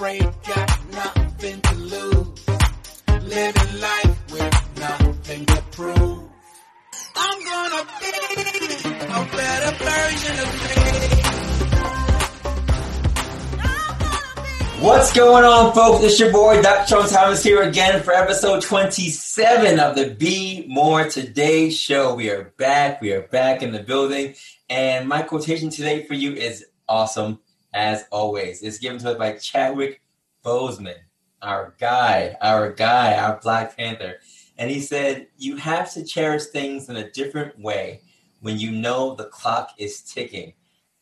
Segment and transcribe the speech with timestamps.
[0.00, 2.48] afraid, got nothing to lose.
[3.22, 6.22] Living life with nothing to prove.
[7.16, 8.08] I'm gonna be
[8.96, 10.76] a better version of me.
[14.80, 16.02] What's going on, folks?
[16.02, 16.86] It's your boy, Dr.
[16.86, 22.14] Sean Thomas, here again for episode 27 of the Be More Today show.
[22.14, 23.02] We are back.
[23.02, 24.34] We are back in the building.
[24.70, 27.40] And my quotation today for you is awesome,
[27.72, 28.62] as always.
[28.62, 30.00] It's given to us by Chadwick
[30.44, 30.98] Boseman,
[31.42, 34.20] our guy, our guy, our Black Panther.
[34.58, 38.02] And he said, You have to cherish things in a different way
[38.40, 40.54] when you know the clock is ticking.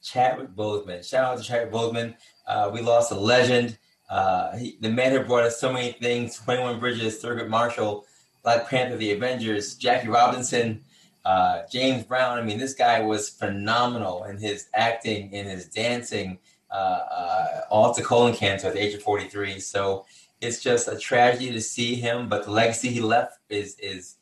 [0.03, 1.09] Chadwick Boseman.
[1.09, 2.15] Shout out to Chadwick Boseman.
[2.47, 3.79] Uh, we lost a legend.
[4.09, 8.07] Uh, he, the man who brought us so many things 21 Bridges, Thurgood Marshall,
[8.43, 10.83] Black Panther, The Avengers, Jackie Robinson,
[11.25, 12.39] uh, James Brown.
[12.39, 16.39] I mean, this guy was phenomenal in his acting, in his dancing,
[16.71, 19.61] uh, uh, all to colon cancer at the age of 43.
[19.61, 20.05] So
[20.41, 24.17] it's just a tragedy to see him, but the legacy he left is is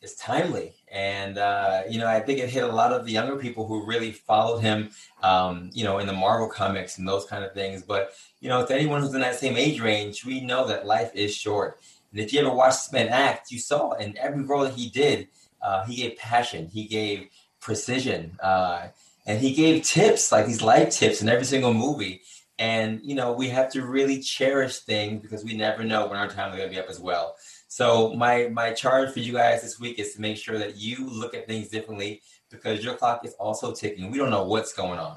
[0.00, 0.74] is timely.
[0.88, 3.84] And uh, you know, I think it hit a lot of the younger people who
[3.84, 4.90] really followed him,
[5.22, 7.82] um, you know, in the Marvel comics and those kind of things.
[7.82, 11.10] But you know, to anyone who's in that same age range, we know that life
[11.14, 11.80] is short.
[12.12, 15.28] And if you ever watched this act, you saw in every role that he did,
[15.60, 18.88] uh, he gave passion, he gave precision, uh,
[19.26, 22.22] and he gave tips like these life tips in every single movie.
[22.58, 26.28] And you know, we have to really cherish things because we never know when our
[26.28, 27.34] time is going to be up as well.
[27.68, 31.08] So my my charge for you guys this week is to make sure that you
[31.08, 34.10] look at things differently because your clock is also ticking.
[34.10, 35.16] We don't know what's going on.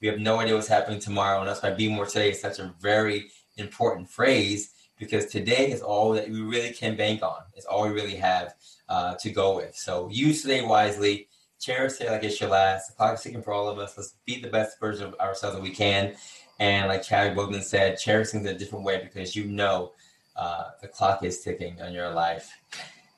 [0.00, 2.60] We have no idea what's happening tomorrow, and that's why "be more today" is such
[2.60, 7.42] a very important phrase because today is all that we really can bank on.
[7.54, 8.54] It's all we really have
[8.88, 9.76] uh, to go with.
[9.76, 11.28] So use today wisely.
[11.58, 12.88] Cherish today like it's your last.
[12.88, 13.94] The clock is ticking for all of us.
[13.96, 16.14] Let's be the best version of ourselves that we can.
[16.60, 19.92] And like Chadwick Boseman said, cherish things in a different way because you know
[20.36, 22.50] uh, the clock is ticking on your life.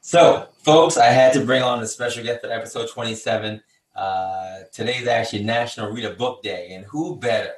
[0.00, 3.62] So, folks, I had to bring on a special guest for episode 27.
[3.95, 7.52] Uh, today's actually National Read a Book Day, and who better,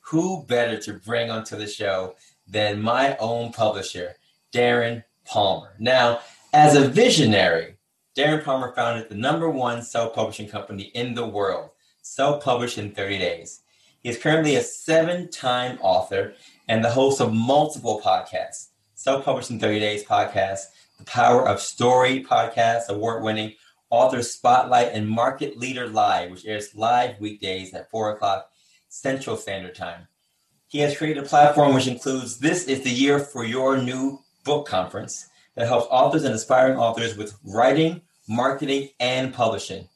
[0.00, 2.14] who better to bring onto the show
[2.48, 4.14] than my own publisher,
[4.52, 5.74] Darren Palmer.
[5.78, 6.20] Now,
[6.54, 7.73] as a visionary,
[8.16, 11.70] Darren Palmer founded the number one self-publishing company in the world,
[12.02, 13.62] self-published in 30 days.
[14.02, 16.34] He is currently a seven-time author
[16.68, 20.60] and the host of multiple podcasts self-published in 30 days podcast,
[20.98, 23.54] the Power of Story podcast, award-winning
[23.90, 28.48] author spotlight and market leader live, which airs live weekdays at four o'clock
[28.88, 30.06] Central Standard Time.
[30.68, 34.68] He has created a platform which includes This is the Year for Your New Book
[34.68, 39.88] Conference that helps authors and aspiring authors with writing, marketing, and publishing.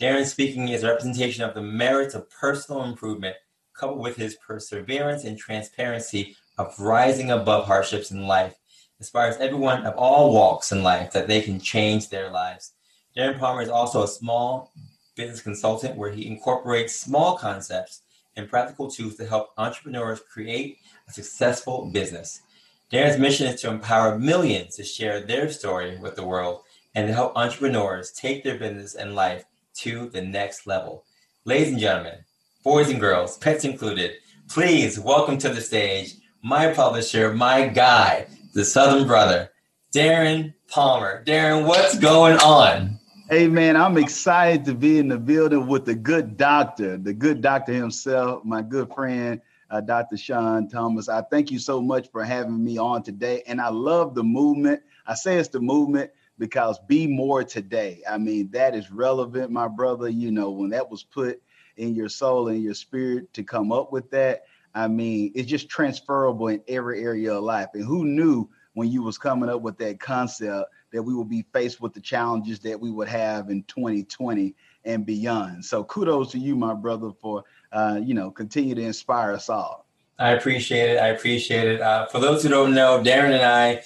[0.00, 3.36] Darren speaking is a representation of the merits of personal improvement
[3.74, 8.54] coupled with his perseverance and transparency of rising above hardships in life
[8.98, 12.72] inspires everyone of all walks in life that they can change their lives.
[13.16, 14.72] Darren Palmer is also a small
[15.16, 18.02] business consultant where he incorporates small concepts
[18.36, 20.78] and practical tools to help entrepreneurs create
[21.08, 22.42] a successful business.
[22.92, 26.62] Darren's mission is to empower millions to share their story with the world
[26.94, 29.44] and to help entrepreneurs take their business and life
[29.78, 31.04] to the next level.
[31.44, 32.20] Ladies and gentlemen,
[32.62, 34.12] boys and girls, pets included,
[34.48, 39.50] please welcome to the stage my publisher, my guy, the Southern brother,
[39.92, 41.24] Darren Palmer.
[41.24, 43.00] Darren, what's going on?
[43.28, 47.40] Hey man, I'm excited to be in the building with the good doctor, the good
[47.40, 49.40] doctor himself, my good friend,
[49.70, 50.16] uh, Dr.
[50.16, 51.08] Sean Thomas.
[51.08, 53.42] I thank you so much for having me on today.
[53.46, 54.82] And I love the movement.
[55.06, 58.02] I say it's the movement because be more today.
[58.08, 60.08] I mean, that is relevant, my brother.
[60.08, 61.42] You know, when that was put
[61.76, 64.44] in your soul and your spirit to come up with that,
[64.74, 67.68] I mean, it's just transferable in every area of life.
[67.74, 71.46] And who knew when you was coming up with that concept that we would be
[71.52, 75.64] faced with the challenges that we would have in 2020 and beyond.
[75.64, 79.86] So kudos to you, my brother, for uh, you know continue to inspire us all.
[80.18, 80.98] I appreciate it.
[80.98, 81.80] I appreciate it.
[81.80, 83.82] Uh, for those who don't know, Darren and I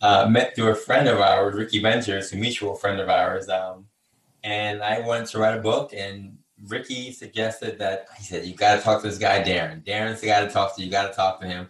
[0.00, 3.48] uh, met through a friend of ours, Ricky Ventures, a mutual friend of ours.
[3.48, 3.86] Um,
[4.44, 8.76] and I wanted to write a book, and Ricky suggested that he said, You got
[8.76, 9.84] to talk to this guy, Darren.
[9.84, 10.82] Darren's the guy to talk to.
[10.82, 11.68] You got to talk to him.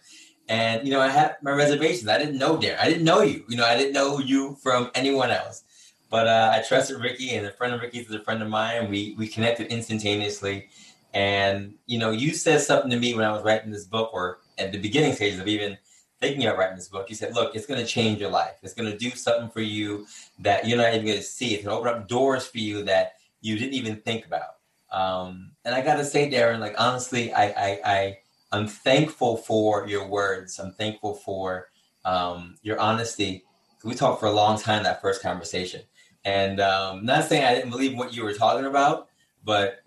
[0.49, 2.09] And, you know, I had my reservations.
[2.09, 2.79] I didn't know Darren.
[2.79, 3.45] I didn't know you.
[3.49, 5.65] You know, I didn't know you from anyone else.
[6.11, 8.91] But uh, I trusted Ricky, and a friend of Ricky's is a friend of mine.
[8.91, 10.69] We, we connected instantaneously.
[11.15, 14.39] And, you know, you said something to me when I was writing this book, or
[14.59, 15.77] at the beginning stages of even
[16.21, 17.11] thinking about writing this book.
[17.11, 18.55] You said, Look, it's going to change your life.
[18.63, 20.07] It's going to do something for you
[20.39, 21.55] that you're not even going to see.
[21.55, 24.57] It's going to open up doors for you that you didn't even think about.
[24.93, 28.19] Um, and I got to say, Darren, like honestly, I, I, I
[28.53, 30.59] I'm thankful for your words.
[30.59, 31.71] I'm thankful for
[32.05, 33.45] um, your honesty.
[33.85, 35.83] We talked for a long time that first conversation,
[36.25, 39.09] and um, not saying I didn't believe what you were talking about,
[39.45, 39.82] but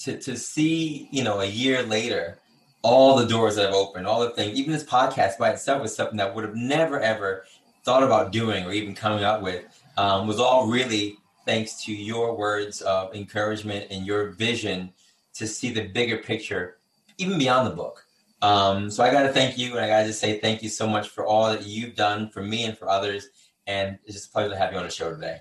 [0.00, 2.38] to to see you know a year later
[2.82, 5.94] all the doors that have opened, all the things, even this podcast by itself was
[5.94, 7.44] something that would have never ever
[7.84, 9.64] thought about doing or even coming up with
[9.96, 14.92] um, was all really thanks to your words of encouragement and your vision
[15.34, 16.78] to see the bigger picture,
[17.18, 18.04] even beyond the book.
[18.42, 20.68] Um, so I got to thank you, and I got to just say thank you
[20.68, 23.28] so much for all that you've done for me and for others.
[23.66, 25.38] And it's just a pleasure to have you on the show today.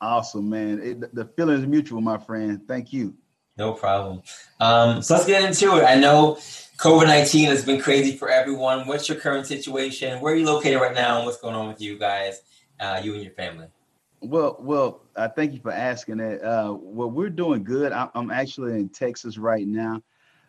[0.00, 0.80] Awesome, man.
[0.82, 2.60] It, the feeling is mutual, my friend.
[2.68, 3.14] Thank you.
[3.56, 4.22] No problem.
[4.60, 5.84] Um, so let's get into it.
[5.84, 6.36] I know
[6.78, 8.86] COVID 19 has been crazy for everyone.
[8.86, 10.20] What's your current situation?
[10.20, 11.18] Where are you located right now?
[11.18, 12.42] And what's going on with you guys,
[12.80, 13.68] uh, you and your family?
[14.20, 16.42] Well, well, I thank you for asking that.
[16.42, 17.92] Uh, well, we're doing good.
[17.92, 20.02] I'm, I'm actually in Texas right now.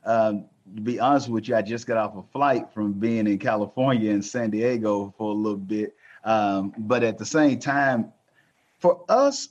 [0.05, 3.37] Um, to be honest with you, I just got off a flight from being in
[3.37, 5.95] California and San Diego for a little bit.
[6.23, 8.11] Um, but at the same time,
[8.79, 9.49] for us,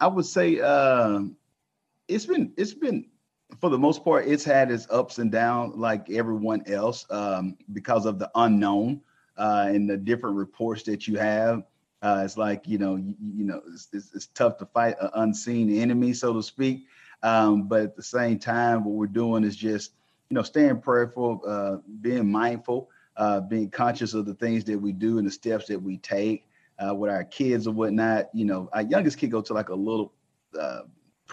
[0.00, 1.36] I would say um,
[2.08, 3.06] it's been it's been
[3.60, 8.06] for the most part it's had its ups and downs like everyone else um, because
[8.06, 9.00] of the unknown
[9.36, 11.64] uh, and the different reports that you have.
[12.02, 15.10] Uh, it's like you know, you, you know, it's, it's, it's, tough to fight an
[15.14, 16.86] unseen enemy, so to speak.
[17.22, 19.92] Um, but at the same time, what we're doing is just
[20.28, 24.90] you know staying prayerful, uh, being mindful, uh, being conscious of the things that we
[24.90, 26.44] do and the steps that we take
[26.84, 28.30] uh, with our kids and whatnot.
[28.34, 30.12] You know, our youngest kid go to like a little
[30.58, 30.80] uh,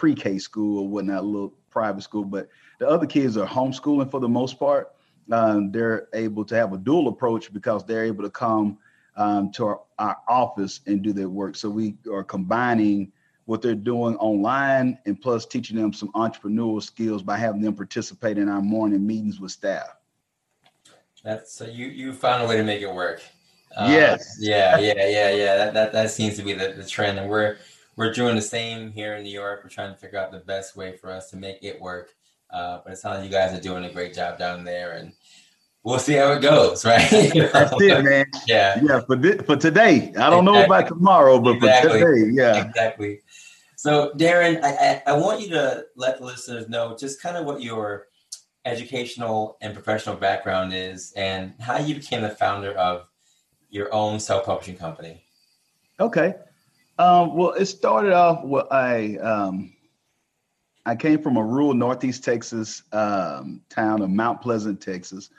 [0.00, 2.48] pre-K school or whatnot, a little private school, but
[2.78, 4.92] the other kids are homeschooling for the most part.
[5.30, 8.78] Um, they're able to have a dual approach because they're able to come
[9.16, 11.54] um, to our, our, office and do their work.
[11.54, 13.12] So we are combining
[13.44, 18.38] what they're doing online and plus teaching them some entrepreneurial skills by having them participate
[18.38, 19.98] in our morning meetings with staff.
[21.22, 23.20] That's so you you found a way to make it work.
[23.76, 24.38] Uh, yes.
[24.40, 25.56] Yeah, yeah, yeah, yeah.
[25.58, 27.58] That, that that seems to be the, the trend, and we're
[28.00, 29.60] we're doing the same here in New York.
[29.62, 32.14] We're trying to figure out the best way for us to make it work.
[32.48, 35.12] Uh, but it sounds like you guys are doing a great job down there, and
[35.82, 37.10] we'll see how it goes, right?
[37.10, 38.24] That's it, man.
[38.46, 39.00] Yeah, yeah.
[39.00, 40.52] For th- for today, I don't exactly.
[40.52, 42.00] know about tomorrow, but exactly.
[42.00, 43.20] for today, yeah, exactly.
[43.76, 47.44] So, Darren, I, I, I want you to let the listeners know just kind of
[47.44, 48.06] what your
[48.64, 53.08] educational and professional background is, and how you became the founder of
[53.68, 55.22] your own self-publishing company.
[56.00, 56.34] Okay.
[57.00, 59.72] Um, well, it started off with I um,
[60.84, 65.30] I came from a rural Northeast Texas um, town of Mount Pleasant, Texas.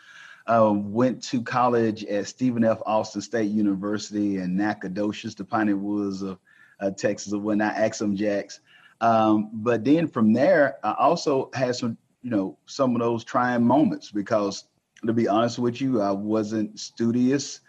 [0.47, 2.81] Uh, went to college at Stephen F.
[2.87, 6.39] Austin State University in Nacogdoches, the Piney Woods of
[6.79, 8.61] uh, Texas, or whatnot, Axe 'Em Jacks.
[8.99, 13.63] Um, but then from there, I also had some, you know, some of those trying
[13.63, 14.65] moments because,
[15.05, 17.59] to be honest with you, I wasn't studious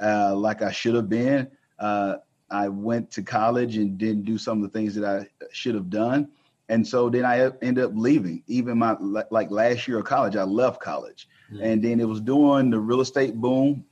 [0.00, 1.50] uh, like I should have been.
[1.80, 2.18] Uh,
[2.50, 5.90] I went to college and didn't do some of the things that I should have
[5.90, 6.28] done.
[6.68, 8.42] And so then I ended up leaving.
[8.46, 11.28] Even my like last year of college, I left college.
[11.52, 11.64] Mm-hmm.
[11.64, 13.84] And then it was during the real estate boom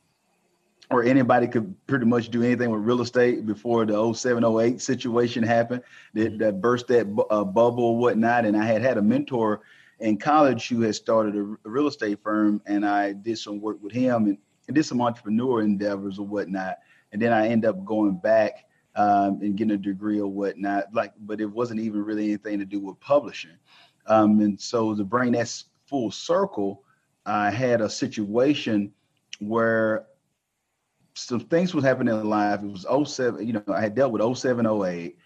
[0.90, 5.42] or anybody could pretty much do anything with real estate before the 07, 08 situation
[5.42, 5.82] happened
[6.14, 6.38] that, mm-hmm.
[6.38, 8.44] that burst that bu- uh, bubble or whatnot.
[8.44, 9.62] And I had had a mentor
[10.00, 13.82] in college who had started a, a real estate firm, and I did some work
[13.82, 16.78] with him and, and, did some entrepreneur endeavors or whatnot.
[17.12, 20.92] And then I end up going back um, and getting a degree or whatnot.
[20.92, 23.56] Like, but it wasn't even really anything to do with publishing.
[24.06, 26.84] Um, and so to bring that full circle,
[27.24, 28.92] I had a situation
[29.38, 30.06] where
[31.14, 32.60] some things was happening in life.
[32.62, 35.16] It was 07, you know, I had dealt with 07, 08.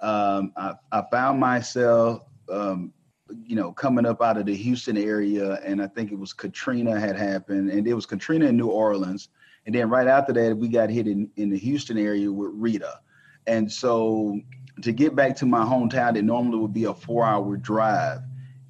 [0.00, 2.92] Um, I, I, found myself, um,
[3.44, 7.00] you know, coming up out of the Houston area, and I think it was Katrina
[7.00, 9.28] had happened, and it was Katrina in New Orleans.
[9.68, 13.00] And then right after that, we got hit in, in the Houston area with Rita.
[13.46, 14.40] And so
[14.80, 18.20] to get back to my hometown, that normally would be a four hour drive,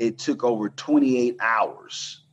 [0.00, 2.24] it took over 28 hours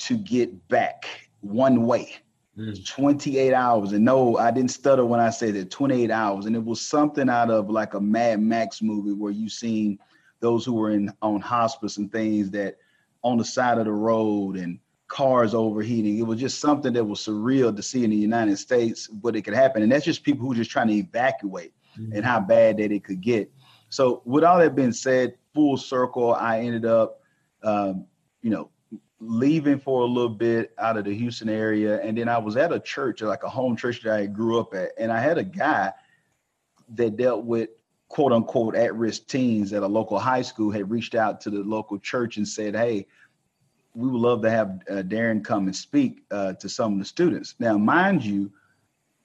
[0.00, 1.06] to get back
[1.40, 2.16] one way.
[2.58, 2.86] Mm.
[2.86, 3.92] 28 hours.
[3.92, 6.44] And no, I didn't stutter when I said that 28 hours.
[6.44, 9.98] And it was something out of like a Mad Max movie where you seen
[10.40, 12.76] those who were in on hospice and things that
[13.22, 16.18] on the side of the road and cars overheating.
[16.18, 19.42] It was just something that was surreal to see in the United States, but it
[19.42, 19.82] could happen.
[19.82, 22.12] And that's just people who are just trying to evacuate mm-hmm.
[22.12, 23.50] and how bad that it could get.
[23.88, 27.20] So with all that being said, full circle, I ended up,
[27.62, 28.06] um,
[28.42, 28.70] you know,
[29.20, 32.00] leaving for a little bit out of the Houston area.
[32.02, 34.74] And then I was at a church, like a home church that I grew up
[34.74, 34.90] at.
[34.98, 35.92] And I had a guy
[36.94, 37.70] that dealt with
[38.08, 41.58] quote unquote at risk teens at a local high school had reached out to the
[41.58, 43.06] local church and said, Hey,
[43.96, 47.04] we would love to have uh, Darren come and speak uh, to some of the
[47.04, 47.54] students.
[47.58, 48.52] Now, mind you,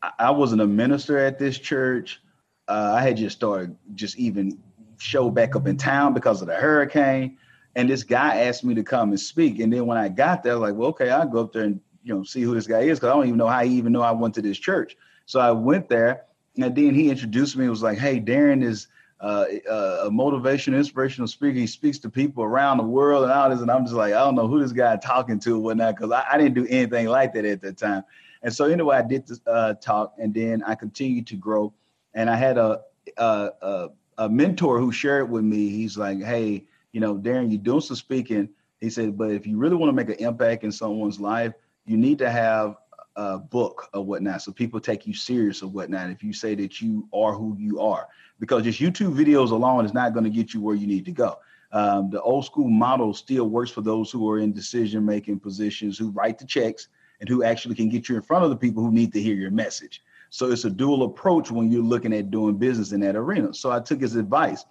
[0.02, 2.22] I, I wasn't a minister at this church.
[2.70, 4.58] Uh, I had just started just even
[4.98, 7.38] show back up in town because of the hurricane.
[7.76, 9.60] And this guy asked me to come and speak.
[9.60, 11.64] And then when I got there, I was like, well, okay, I'll go up there
[11.64, 13.76] and you know see who this guy is because I don't even know how he
[13.76, 14.96] even know I went to this church.
[15.26, 16.24] So I went there,
[16.58, 17.66] and then he introduced me.
[17.66, 18.88] It was like, hey, Darren is
[19.22, 21.60] uh, uh, a motivation, inspirational speaker.
[21.60, 23.62] He speaks to people around the world and all this.
[23.62, 26.12] And I'm just like, I don't know who this guy talking to or whatnot, because
[26.12, 28.04] I, I, didn't do anything like that at that time.
[28.42, 31.74] And so anyway, I did the uh, talk, and then I continued to grow.
[32.14, 32.82] And I had a,
[33.18, 35.70] a, a a mentor who shared with me.
[35.70, 38.50] He's like, hey, you know, Darren, you're doing some speaking.
[38.80, 41.54] He said, but if you really want to make an impact in someone's life,
[41.86, 42.76] you need to have
[43.16, 46.10] a book or whatnot, so people take you serious or whatnot.
[46.12, 48.08] If you say that you are who you are,
[48.42, 51.12] because just YouTube videos alone is not going to get you where you need to
[51.12, 51.38] go.
[51.72, 55.98] Um, the old school model still works for those who are in decision making positions,
[55.98, 58.84] who write the checks, and who actually can get you in front of the people
[58.84, 60.04] who need to hear your message.
[60.32, 63.54] So it's a dual approach when you're looking at doing business in that arena.
[63.54, 64.66] So I took his advice.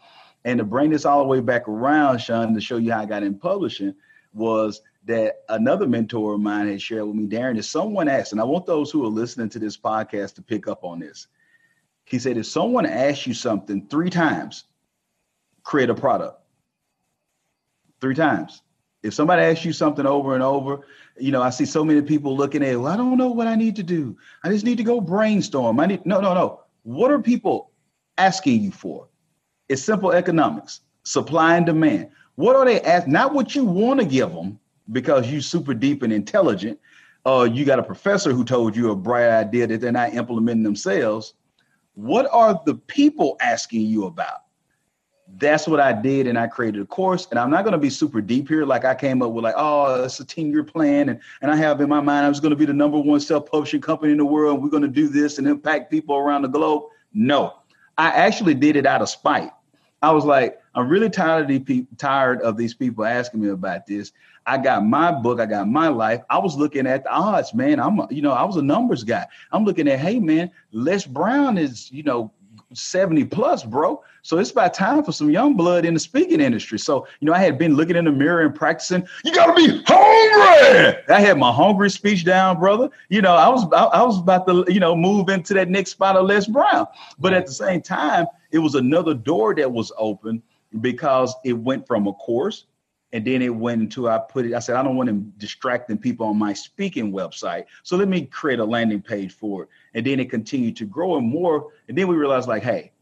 [0.45, 3.07] And to bring this all the way back around, Sean, to show you how I
[3.07, 3.95] got in publishing,
[4.33, 8.41] was that another mentor of mine had shared with me, Darren, if someone asked, and
[8.41, 11.29] I want those who are listening to this podcast to pick up on this.
[12.11, 14.65] He said, if someone asks you something three times,
[15.63, 16.41] create a product.
[18.01, 18.63] Three times.
[19.05, 20.81] If somebody asks you something over and over,
[21.17, 23.55] you know, I see so many people looking at, well, I don't know what I
[23.55, 24.19] need to do.
[24.43, 25.79] I just need to go brainstorm.
[25.79, 26.63] I need no, no, no.
[26.83, 27.71] What are people
[28.19, 29.07] asking you for?
[29.69, 32.11] It's simple economics, supply and demand.
[32.35, 33.13] What are they asking?
[33.13, 34.59] Not what you want to give them
[34.91, 36.81] because you super deep and intelligent.
[37.25, 40.65] Uh, you got a professor who told you a bright idea that they're not implementing
[40.65, 41.35] themselves.
[41.95, 44.41] What are the people asking you about?
[45.39, 47.29] that's what I did, and I created a course.
[47.31, 49.55] And I'm not going to be super deep here, like I came up with, like,
[49.57, 52.41] oh, it's a 10 year plan, and and I have in my mind I was
[52.41, 54.55] going to be the number one self publishing company in the world.
[54.55, 56.85] And we're going to do this and impact people around the globe.
[57.13, 57.55] No,
[57.99, 59.51] I actually did it out of spite.
[60.03, 63.49] I was like, I'm really tired of these people, tired of these people asking me
[63.49, 64.13] about this.
[64.47, 66.23] I got my book, I got my life.
[66.31, 67.79] I was looking at the odds, man.
[67.79, 69.27] I'm, a, you know, I was a numbers guy.
[69.53, 72.33] I'm looking at, hey, man, Les Brown is, you know,
[72.73, 74.03] 70 plus, bro.
[74.23, 76.79] So it's about time for some young blood in the speaking industry.
[76.79, 79.83] So, you know, I had been looking in the mirror and practicing, you gotta be
[79.87, 81.03] hungry.
[81.09, 82.91] I had my hungry speech down, brother.
[83.09, 85.91] You know, I was I, I was about to, you know, move into that next
[85.91, 86.87] spot of Les Brown.
[87.19, 90.43] But at the same time, it was another door that was open
[90.81, 92.67] because it went from a course
[93.13, 95.99] and then it went into I put it, I said, I don't want him distracting
[95.99, 97.65] people on my speaking website.
[97.83, 99.69] So let me create a landing page for it.
[99.95, 101.73] And then it continued to grow and more.
[101.89, 102.93] And then we realized, like, hey,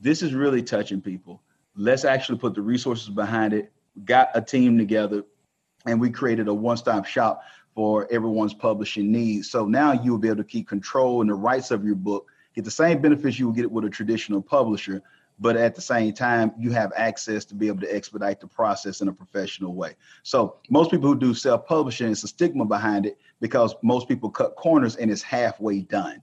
[0.00, 1.42] this is really touching people.
[1.74, 3.72] Let's actually put the resources behind it,
[4.04, 5.24] got a team together,
[5.84, 7.42] and we created a one-stop shop
[7.74, 9.50] for everyone's publishing needs.
[9.50, 12.64] So now you'll be able to keep control and the rights of your book, get
[12.64, 15.02] the same benefits you would get with a traditional publisher,
[15.38, 19.00] but at the same time, you have access to be able to expedite the process
[19.00, 19.94] in a professional way.
[20.22, 24.56] So most people who do self-publishing, it's a stigma behind it because most people cut
[24.56, 26.22] corners and it's halfway done.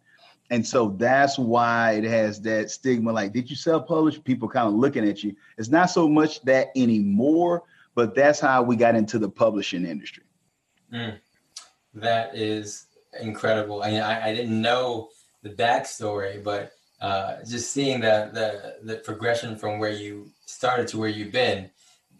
[0.50, 3.12] And so that's why it has that stigma.
[3.12, 4.24] Like, did you self-publish?
[4.24, 5.36] People kind of looking at you.
[5.58, 7.63] It's not so much that anymore,
[7.96, 10.24] but that's how we got into the publishing industry.
[10.91, 11.20] Mm,
[11.96, 12.88] that is
[13.20, 13.84] incredible.
[13.84, 15.10] I, I, I didn't know
[15.43, 16.72] the backstory, but
[17.04, 21.70] uh, just seeing the, the the progression from where you started to where you've been,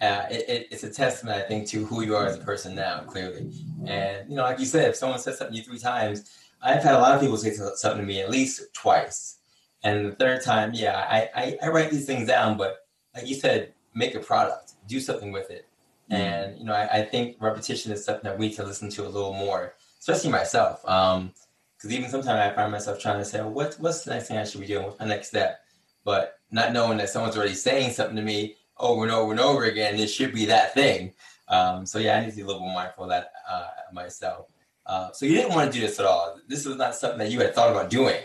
[0.02, 2.76] uh, it, it, it's a testament, I think, to who you are as a person
[2.76, 3.50] now, clearly.
[3.86, 6.30] And you know, like you said, if someone says something to you three times,
[6.62, 9.38] I've had a lot of people say something to me at least twice,
[9.84, 12.86] and the third time, yeah, I, I, I write these things down, but
[13.16, 15.66] like you said, make a product, do something with it.
[16.12, 16.22] Mm-hmm.
[16.22, 19.06] And you know, I, I, think repetition is something that we need to listen to
[19.06, 20.84] a little more, especially myself.
[20.86, 21.34] Um,
[21.84, 24.38] because even sometimes I find myself trying to say, well, what, what's the next thing
[24.38, 24.86] I should be doing?
[24.86, 25.60] What's my next step?
[26.06, 29.66] But not knowing that someone's already saying something to me over and over and over
[29.66, 31.12] again, it should be that thing.
[31.50, 34.48] Um, so yeah, I need to be a little more mindful of that uh, myself.
[34.86, 36.40] Uh, so you didn't want to do this at all.
[36.48, 38.22] This was not something that you had thought about doing.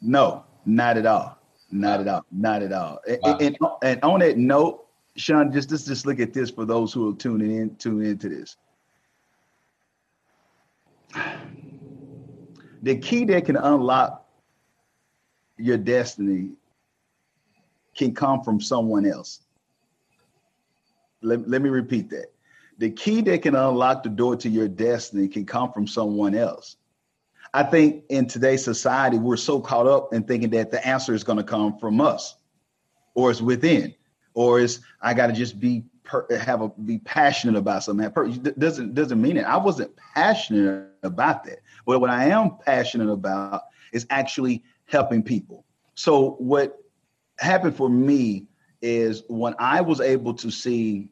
[0.00, 1.36] No, not at all.
[1.70, 2.24] Not at all.
[2.32, 3.00] Not at all.
[3.06, 3.36] Wow.
[3.38, 6.90] And, and, and, on that note, Sean, just, let's just look at this for those
[6.94, 8.56] who are tuning in, tune into this
[12.84, 14.28] the key that can unlock
[15.56, 16.50] your destiny
[17.96, 19.40] can come from someone else.
[21.22, 22.26] Let, let me repeat that.
[22.76, 26.76] The key that can unlock the door to your destiny can come from someone else.
[27.54, 31.24] I think in today's society, we're so caught up in thinking that the answer is
[31.24, 32.34] going to come from us
[33.14, 33.94] or it's within
[34.34, 38.10] or it's I got to just be per, have a be passionate about something.
[38.58, 39.44] doesn't doesn't mean it.
[39.44, 41.60] I wasn't passionate about that.
[41.84, 43.62] But what I am passionate about
[43.92, 45.64] is actually helping people.
[45.94, 46.78] So what
[47.38, 48.46] happened for me
[48.82, 51.08] is when I was able to see,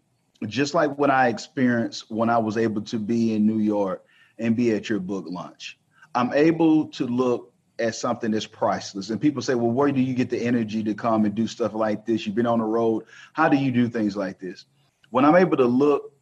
[0.47, 4.05] just like what I experienced when I was able to be in New York
[4.39, 5.79] and be at your book launch,
[6.15, 9.11] I'm able to look at something that's priceless.
[9.11, 11.75] And people say, well, where do you get the energy to come and do stuff
[11.75, 12.27] like this?
[12.27, 13.05] You've been on the road.
[13.33, 14.67] How do you do things like this?
[15.11, 16.13] When I'm able to look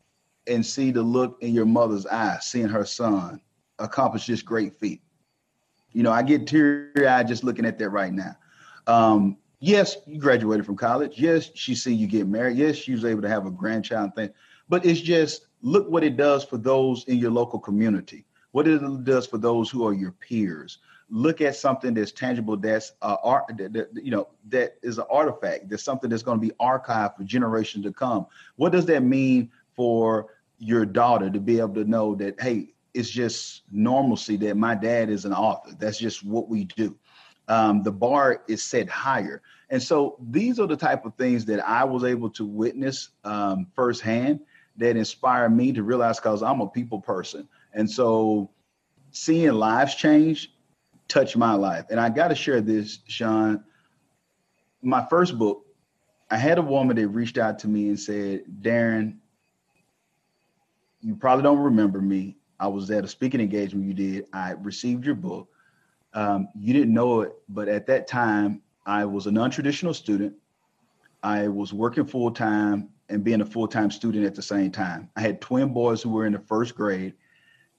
[0.46, 3.40] and see the look in your mother's eyes, seeing her son
[3.80, 5.02] accomplish this great feat,
[5.92, 8.36] you know, I get teary eyed just looking at that right now.
[8.86, 11.18] Um, yes, you graduated from college.
[11.18, 12.56] Yes, she see you get married.
[12.56, 14.30] Yes, she was able to have a grandchild thing.
[14.68, 18.24] But it's just look what it does for those in your local community.
[18.52, 20.78] What it does for those who are your peers
[21.10, 25.04] look at something that's tangible that's uh, art that, that, you know that is an
[25.10, 29.02] artifact that's something that's going to be archived for generations to come what does that
[29.02, 34.56] mean for your daughter to be able to know that hey it's just normalcy that
[34.56, 36.96] my dad is an author that's just what we do
[37.48, 41.60] um, the bar is set higher and so these are the type of things that
[41.66, 44.40] i was able to witness um, firsthand
[44.76, 48.50] that inspired me to realize because i'm a people person and so
[49.12, 50.52] seeing lives change
[51.10, 51.86] touched my life.
[51.90, 53.64] And I got to share this, Sean.
[54.80, 55.66] My first book,
[56.30, 59.16] I had a woman that reached out to me and said, Darren,
[61.02, 62.36] you probably don't remember me.
[62.60, 64.26] I was at a speaking engagement you did.
[64.32, 65.48] I received your book.
[66.14, 70.34] Um, you didn't know it, but at that time, I was a non traditional student.
[71.22, 75.10] I was working full time and being a full time student at the same time.
[75.16, 77.14] I had twin boys who were in the first grade,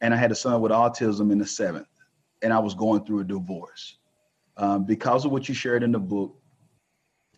[0.01, 1.87] and I had a son with autism in the seventh
[2.41, 3.97] and I was going through a divorce.
[4.57, 6.35] Um, because of what you shared in the book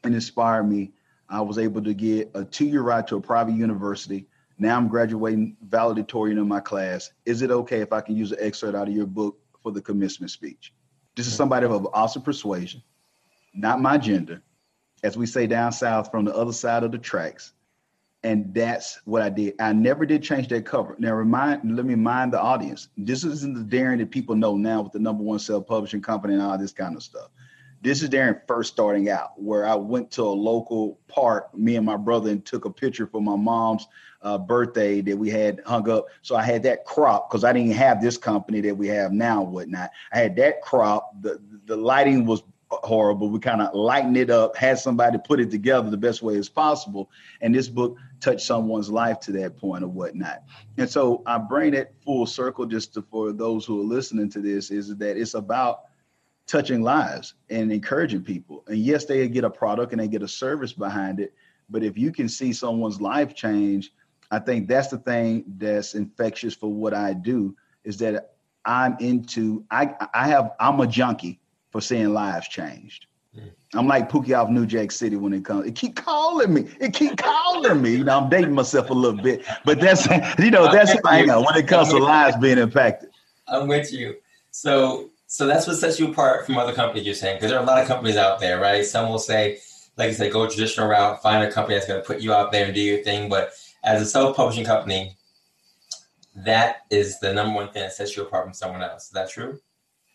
[0.04, 0.94] and inspired me,
[1.30, 4.28] I was able to get a two year ride to a private university.
[4.58, 7.12] Now I'm graduating valedictorian in my class.
[7.26, 9.82] Is it okay if I can use an excerpt out of your book for the
[9.82, 10.74] commencement speech?
[11.16, 12.82] This is somebody of awesome persuasion,
[13.54, 14.42] not my gender.
[15.04, 17.52] As we say down south from the other side of the tracks,
[18.24, 19.56] and that's what I did.
[19.60, 20.96] I never did change that cover.
[20.98, 22.88] Now, remind let me remind the audience.
[22.98, 26.42] This isn't the Darren that people know now with the number one self-publishing company and
[26.42, 27.32] all this kind of stuff.
[27.84, 31.86] This is Darren first starting out, where I went to a local park, me and
[31.86, 33.88] my brother, and took a picture for my mom's
[34.22, 36.06] uh, birthday that we had hung up.
[36.22, 39.43] So I had that crop because I didn't have this company that we have now,
[39.43, 39.89] whatnot.
[40.13, 41.12] I had that crop.
[41.22, 43.30] The the lighting was horrible.
[43.30, 46.48] We kind of lightened it up, had somebody put it together the best way as
[46.48, 47.12] possible.
[47.41, 50.43] And this book touched someone's life to that point or whatnot.
[50.78, 54.39] And so I bring it full circle just to, for those who are listening to
[54.39, 55.82] this is that it's about
[56.47, 58.63] touching lives and encouraging people.
[58.67, 61.34] And yes, they get a product and they get a service behind it.
[61.69, 63.91] But if you can see someone's life change,
[64.32, 68.34] I think that's the thing that's infectious for what I do is that
[68.65, 71.39] I'm into I I have I'm a junkie
[71.71, 73.08] for seeing lives changed.
[73.38, 73.51] Mm.
[73.73, 75.67] I'm like Pookie off New Jack City when it comes.
[75.67, 76.67] It keep calling me.
[76.79, 77.97] It keep calling me.
[77.97, 80.06] You know, I'm dating myself a little bit, but that's
[80.39, 83.10] you know that's when it comes to lives being impacted.
[83.47, 84.15] I'm with you.
[84.51, 87.08] So so that's what sets you apart from other companies.
[87.08, 88.86] You're saying because there are a lot of companies out there, right?
[88.86, 89.58] Some will say,
[89.98, 92.52] like you said, go traditional route, find a company that's going to put you out
[92.52, 93.30] there and do your thing.
[93.30, 93.52] But
[93.84, 95.17] as a self-publishing company,
[96.36, 99.06] that is the number one thing that sets you apart from someone else.
[99.06, 99.60] Is that true?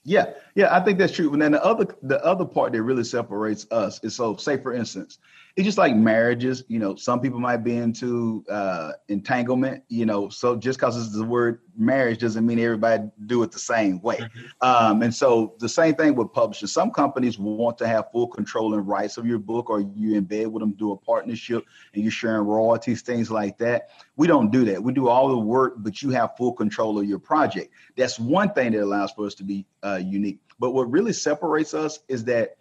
[0.05, 1.33] Yeah, yeah, I think that's true.
[1.33, 4.73] And then the other the other part that really separates us is so say for
[4.73, 5.19] instance,
[5.59, 10.29] it's just like marriages, you know, some people might be into uh entanglement, you know,
[10.29, 14.19] so just because it's the word marriage doesn't mean everybody do it the same way.
[14.19, 14.47] Mm-hmm.
[14.61, 16.69] Um, and so the same thing with publishing.
[16.69, 20.23] Some companies want to have full control and rights of your book, or you in
[20.23, 23.89] bed with them, do a partnership, and you're sharing royalties, things like that.
[24.15, 24.81] We don't do that.
[24.81, 27.73] We do all the work, but you have full control of your project.
[27.97, 30.39] That's one thing that allows for us to be uh, unique.
[30.61, 32.59] But what really separates us is that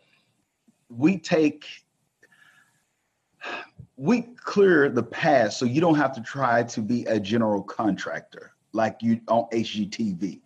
[0.89, 1.65] we take
[3.97, 8.53] we clear the path so you don't have to try to be a general contractor
[8.71, 10.39] like you on HGTV.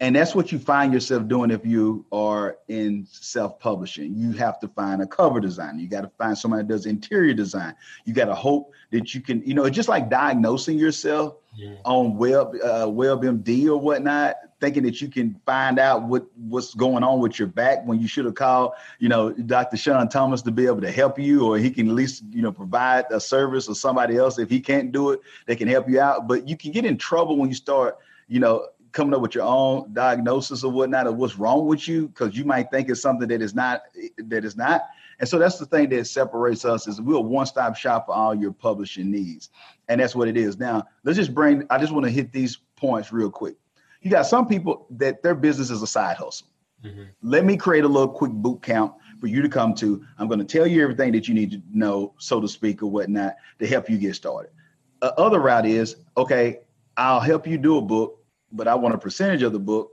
[0.00, 4.14] And that's what you find yourself doing if you are in self-publishing.
[4.16, 5.78] You have to find a cover designer.
[5.78, 7.74] You got to find somebody that does interior design.
[8.04, 11.76] You got to hope that you can, you know, it's just like diagnosing yourself yeah.
[11.84, 17.04] on Web uh, WebMD or whatnot, thinking that you can find out what what's going
[17.04, 19.76] on with your back when you should have called, you know, Dr.
[19.76, 22.50] Sean Thomas to be able to help you, or he can at least, you know,
[22.50, 26.00] provide a service or somebody else if he can't do it, they can help you
[26.00, 26.26] out.
[26.26, 29.44] But you can get in trouble when you start, you know, coming up with your
[29.44, 33.28] own diagnosis or whatnot of what's wrong with you because you might think it's something
[33.28, 33.82] that is not
[34.16, 34.82] that is not
[35.18, 38.34] And so that's the thing that separates us is we're a one-stop shop for all
[38.34, 39.50] your publishing needs.
[39.88, 40.58] And that's what it is.
[40.58, 43.56] Now, let's just bring, I just want to hit these points real quick.
[44.04, 46.48] You got some people that their business is a side hustle.
[46.84, 47.04] Mm-hmm.
[47.22, 50.04] Let me create a little quick boot camp for you to come to.
[50.18, 52.90] I'm going to tell you everything that you need to know, so to speak, or
[52.90, 54.52] whatnot, to help you get started.
[55.00, 56.60] Uh, other route is okay,
[56.98, 59.92] I'll help you do a book, but I want a percentage of the book,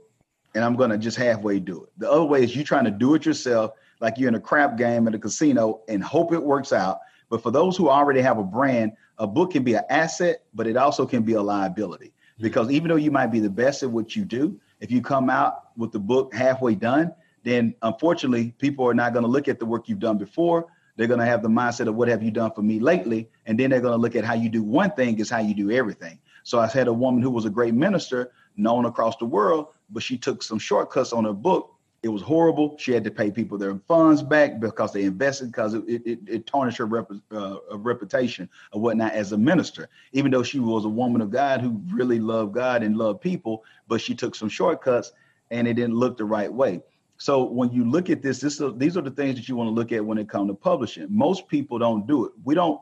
[0.54, 1.88] and I'm going to just halfway do it.
[1.96, 4.76] The other way is you trying to do it yourself, like you're in a crap
[4.76, 6.98] game at a casino, and hope it works out.
[7.30, 10.66] But for those who already have a brand, a book can be an asset, but
[10.66, 12.12] it also can be a liability.
[12.42, 15.30] Because even though you might be the best at what you do, if you come
[15.30, 19.60] out with the book halfway done, then unfortunately, people are not going to look at
[19.60, 20.66] the work you've done before.
[20.96, 23.58] They're going to have the mindset of what have you done for me lately, and
[23.58, 25.70] then they're going to look at how you do one thing is how you do
[25.70, 26.18] everything.
[26.42, 30.02] So I had a woman who was a great minister, known across the world, but
[30.02, 31.71] she took some shortcuts on her book.
[32.02, 32.76] It was horrible.
[32.78, 36.46] She had to pay people their funds back because they invested because it, it, it
[36.46, 39.88] tarnished her rep, uh, reputation or whatnot as a minister.
[40.12, 43.62] Even though she was a woman of God who really loved God and loved people,
[43.86, 45.12] but she took some shortcuts
[45.50, 46.82] and it didn't look the right way.
[47.18, 49.72] So when you look at this, this these are the things that you want to
[49.72, 51.06] look at when it comes to publishing.
[51.08, 52.32] Most people don't do it.
[52.42, 52.80] We don't.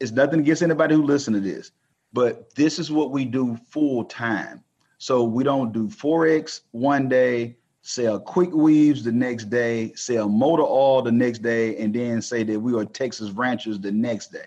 [0.00, 1.72] It's nothing against anybody who listen to this,
[2.12, 4.64] but this is what we do full time.
[4.96, 10.62] So we don't do forex one day, sell quick weaves the next day, sell motor
[10.62, 14.46] oil the next day, and then say that we are Texas ranchers the next day.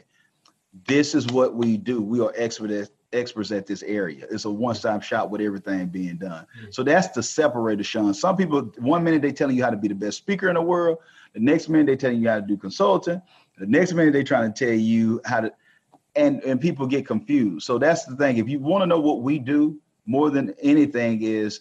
[0.88, 2.02] This is what we do.
[2.02, 4.26] We are expert at, experts at this area.
[4.32, 6.48] It's a one-stop shop with everything being done.
[6.58, 6.72] Mm-hmm.
[6.72, 8.16] So that's the separator, Sean.
[8.16, 10.62] Some people, one minute they telling you how to be the best speaker in the
[10.64, 10.98] world.
[11.34, 13.22] The next minute they telling you how to do consulting.
[13.60, 15.54] The next minute they trying to tell you how to,
[16.16, 17.68] and and people get confused.
[17.68, 18.38] So that's the thing.
[18.38, 21.60] If you want to know what we do more than anything is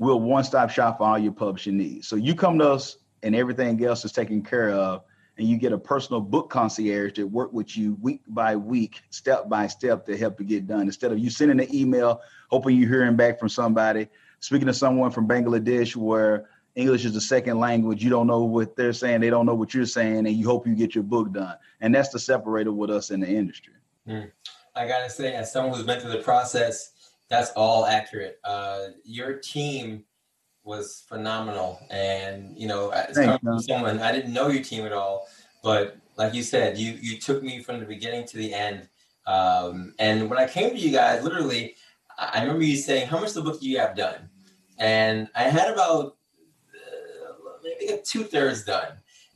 [0.00, 2.08] we're one-stop shop for all your publishing needs.
[2.08, 5.02] So you come to us and everything else is taken care of
[5.36, 9.50] and you get a personal book concierge that work with you week by week, step
[9.50, 10.82] by step to help you get done.
[10.82, 14.08] Instead of you sending an email, hoping you're hearing back from somebody,
[14.40, 18.76] speaking to someone from Bangladesh where English is the second language, you don't know what
[18.76, 21.30] they're saying, they don't know what you're saying, and you hope you get your book
[21.30, 21.56] done.
[21.82, 23.74] And that's the separator with us in the industry.
[24.08, 24.30] Mm.
[24.74, 26.92] I gotta say, as someone who's been through the process,
[27.30, 28.38] that's all accurate.
[28.44, 30.04] Uh, your team
[30.64, 31.80] was phenomenal.
[31.90, 35.26] And you know, as Thanks, someone I didn't know your team at all,
[35.62, 38.88] but like you said, you you took me from the beginning to the end.
[39.26, 41.76] Um, and when I came to you guys, literally,
[42.18, 44.28] I remember you saying, "How much of the book do you have done?"
[44.78, 46.16] And I had about
[46.74, 48.92] uh, maybe two thirds done.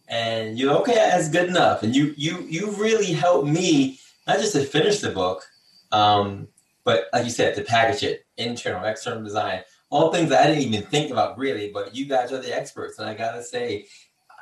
[0.09, 1.83] And you okay, that's good enough.
[1.83, 5.47] And you you you really helped me not just to finish the book,
[5.93, 6.49] um,
[6.85, 10.83] but like you said, to package it, internal, external design, all things I didn't even
[10.83, 12.99] think about really, but you guys are the experts.
[12.99, 13.87] And I gotta say,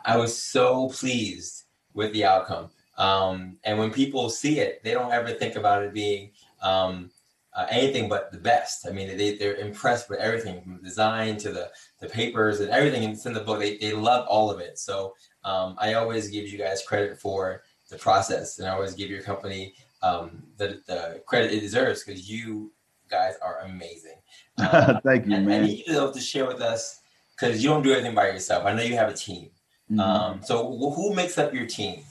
[0.05, 2.70] I was so pleased with the outcome.
[2.98, 7.11] Um, and when people see it, they don't ever think about it being um,
[7.55, 8.87] uh, anything but the best.
[8.87, 12.70] I mean, they, they're impressed with everything from the design to the, the papers and
[12.70, 13.61] everything that's in the book.
[13.61, 14.78] They, they love all of it.
[14.78, 19.11] So um, I always give you guys credit for the process and I always give
[19.11, 22.72] your company um, the, the credit it deserves because you
[23.08, 24.16] guys are amazing.
[24.58, 25.62] Um, Thank you, and, man.
[25.62, 27.00] I need you to share with us
[27.34, 28.64] because you don't do everything by yourself.
[28.66, 29.48] I know you have a team.
[29.90, 30.00] Mm-hmm.
[30.00, 32.04] Um, so who makes up your team?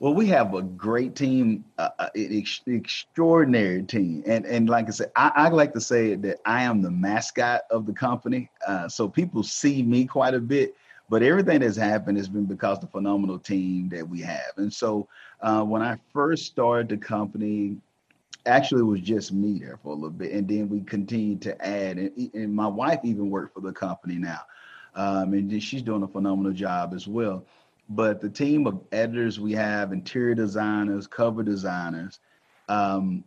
[0.00, 4.90] Well, we have a great team, uh, uh ex- extraordinary team, and and like I
[4.90, 8.48] said, I, I, like to say that I am the mascot of the company.
[8.66, 10.76] Uh, so people see me quite a bit,
[11.08, 14.52] but everything that's happened has been because the phenomenal team that we have.
[14.56, 15.08] And so
[15.40, 17.78] uh, when I first started the company,
[18.46, 21.66] actually it was just me there for a little bit, and then we continued to
[21.66, 21.98] add.
[21.98, 24.40] And, and my wife even worked for the company now,
[24.94, 27.44] um, and she's doing a phenomenal job as well.
[27.90, 32.18] But the team of editors we have, interior designers, cover designers.
[32.68, 33.24] Um,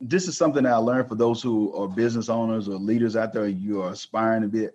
[0.00, 3.32] this is something that I learned for those who are business owners or leaders out
[3.32, 3.48] there.
[3.48, 4.68] You are aspiring to be,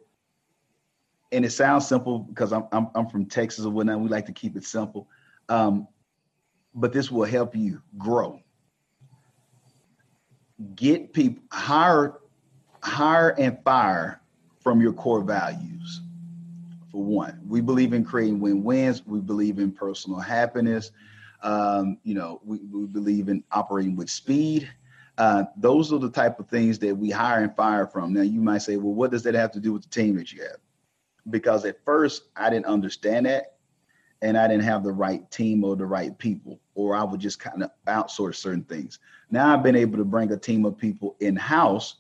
[1.32, 4.00] and it sounds simple because I'm I'm, I'm from Texas or whatnot.
[4.00, 5.08] We like to keep it simple.
[5.48, 5.88] Um,
[6.74, 8.40] but this will help you grow.
[10.76, 12.20] Get people hire,
[12.84, 14.22] hire and fire
[14.62, 16.02] from your core values.
[16.92, 19.06] For one, we believe in creating win-wins.
[19.06, 20.92] We believe in personal happiness.
[21.42, 24.70] Um, you know, we, we believe in operating with speed.
[25.18, 28.14] Uh, those are the type of things that we hire and fire from.
[28.14, 30.32] Now, you might say, well, what does that have to do with the team that
[30.32, 30.58] you have?
[31.30, 33.58] Because at first, I didn't understand that
[34.22, 37.40] and I didn't have the right team or the right people, or I would just
[37.40, 39.00] kind of outsource certain things.
[39.32, 41.96] Now I've been able to bring a team of people in house.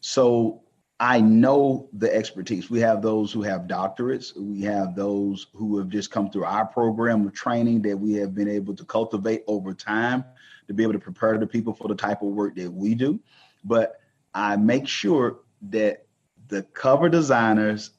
[0.00, 0.62] So
[0.98, 2.70] I know the expertise.
[2.70, 4.36] We have those who have doctorates.
[4.36, 8.34] We have those who have just come through our program of training that we have
[8.34, 10.24] been able to cultivate over time
[10.68, 13.20] to be able to prepare the people for the type of work that we do.
[13.64, 14.00] But
[14.32, 16.06] I make sure that
[16.48, 17.90] the cover designers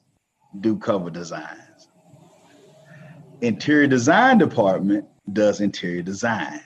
[0.60, 1.88] do cover designs.
[3.40, 6.60] Interior design department does interior design.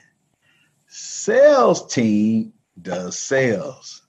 [0.87, 4.03] Sales team does sales.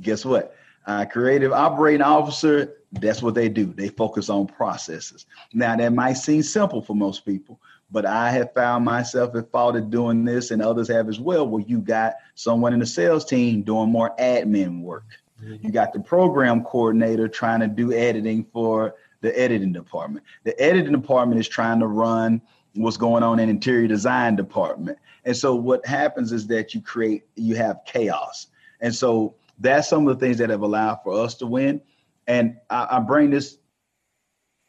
[0.00, 0.54] Guess what?
[0.86, 3.66] Uh, creative operating officer, that's what they do.
[3.66, 5.26] They focus on processes.
[5.52, 9.76] Now, that might seem simple for most people, but I have found myself at fault
[9.76, 13.24] of doing this, and others have as well, where you got someone in the sales
[13.24, 15.06] team doing more admin work.
[15.42, 15.66] Mm-hmm.
[15.66, 18.94] You got the program coordinator trying to do editing for
[19.26, 20.24] the editing department.
[20.44, 22.40] The editing department is trying to run
[22.74, 24.98] what's going on in interior design department.
[25.24, 28.46] And so what happens is that you create you have chaos.
[28.80, 31.80] And so that's some of the things that have allowed for us to win.
[32.28, 33.58] And I, I bring this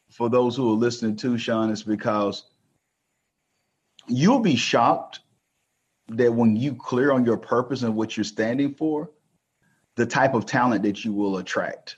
[0.10, 2.46] for those who are listening to Sean is because
[4.08, 5.20] you'll be shocked
[6.10, 9.12] that when you clear on your purpose and what you're standing for,
[9.98, 11.98] the type of talent that you will attract.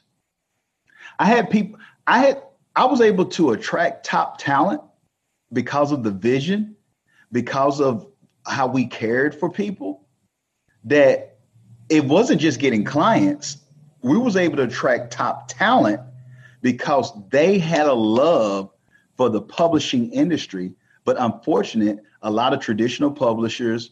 [1.19, 2.41] I had people, I had,
[2.79, 4.81] I was able to attract top talent
[5.51, 6.77] because of the vision,
[7.29, 8.07] because of
[8.47, 10.07] how we cared for people,
[10.85, 11.39] that
[11.89, 13.57] it wasn't just getting clients.
[14.01, 15.99] We was able to attract top talent
[16.61, 18.71] because they had a love
[19.17, 20.71] for the publishing industry.
[21.03, 23.91] But unfortunate, a lot of traditional publishers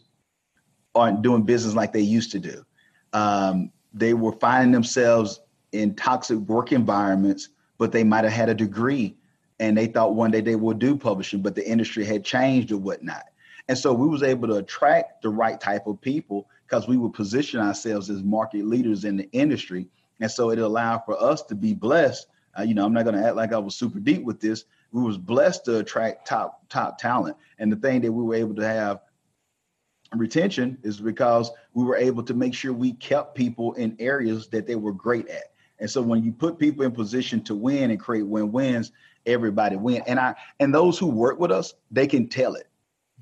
[0.94, 2.64] aren't doing business like they used to do.
[3.12, 5.40] Um, they were finding themselves
[5.72, 9.16] in toxic work environments, but they might have had a degree
[9.60, 12.78] and they thought one day they would do publishing, but the industry had changed or
[12.78, 13.24] whatnot.
[13.68, 17.12] And so we was able to attract the right type of people because we would
[17.12, 19.88] position ourselves as market leaders in the industry.
[20.20, 22.28] And so it allowed for us to be blessed.
[22.58, 24.64] Uh, you know, I'm not going to act like I was super deep with this.
[24.90, 27.36] We was blessed to attract top top talent.
[27.58, 29.00] And the thing that we were able to have
[30.14, 34.66] retention is because we were able to make sure we kept people in areas that
[34.66, 35.52] they were great at.
[35.80, 38.92] And so when you put people in position to win and create win-wins,
[39.26, 40.02] everybody win.
[40.06, 42.68] And I and those who work with us, they can tell it.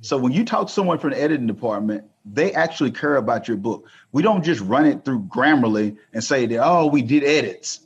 [0.01, 3.57] So when you talk to someone from the editing department, they actually care about your
[3.57, 3.89] book.
[4.13, 7.81] We don't just run it through Grammarly and say that, oh, we did edits.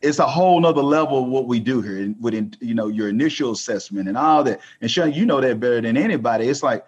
[0.00, 3.52] It's a whole nother level of what we do here with you know your initial
[3.52, 4.60] assessment and all that.
[4.80, 6.48] And Sean, you know that better than anybody.
[6.48, 6.84] It's like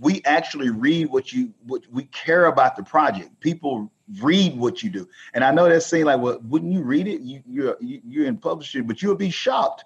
[0.00, 3.38] we actually read what you what we care about the project.
[3.40, 7.06] People read what you do, and I know that seems like, well, wouldn't you read
[7.06, 7.20] it?
[7.20, 9.84] You, you're you're in publishing, but you'll be shocked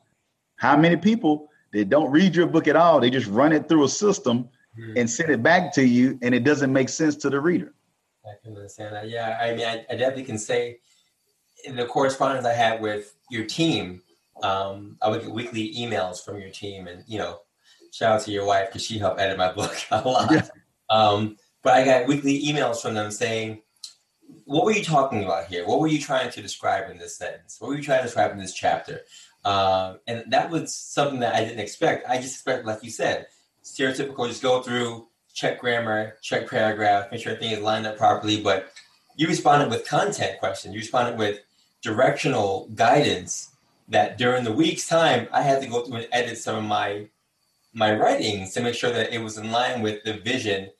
[0.56, 3.00] how many people that don't read your book at all.
[3.00, 4.96] They just run it through a system mm-hmm.
[4.96, 7.74] and send it back to you, and it doesn't make sense to the reader.
[8.24, 9.08] I can understand that.
[9.08, 10.78] Yeah, I mean, I, I definitely can say
[11.64, 14.02] in the correspondence I had with your team,
[14.42, 17.40] um, I would get weekly emails from your team, and you know,
[17.96, 20.30] shout out to your wife because she helped edit my book a lot.
[20.30, 20.46] Yeah.
[20.90, 23.62] Um, but I got weekly emails from them saying,
[24.44, 25.66] "What were you talking about here?
[25.66, 27.56] What were you trying to describe in this sentence?
[27.58, 29.00] What were you trying to describe in this chapter?"
[29.44, 32.08] Um, and that was something that I didn't expect.
[32.08, 33.26] I just expect, like you said,
[33.64, 38.42] stereotypical, just go through, check grammar, check paragraph, make sure everything is lined up properly.
[38.42, 38.72] But
[39.16, 40.74] you responded with content questions.
[40.74, 41.40] You responded with
[41.80, 43.50] directional guidance
[43.88, 47.06] that during the week's time, I had to go through and edit some of my
[47.76, 50.70] my writings to make sure that it was in line with the vision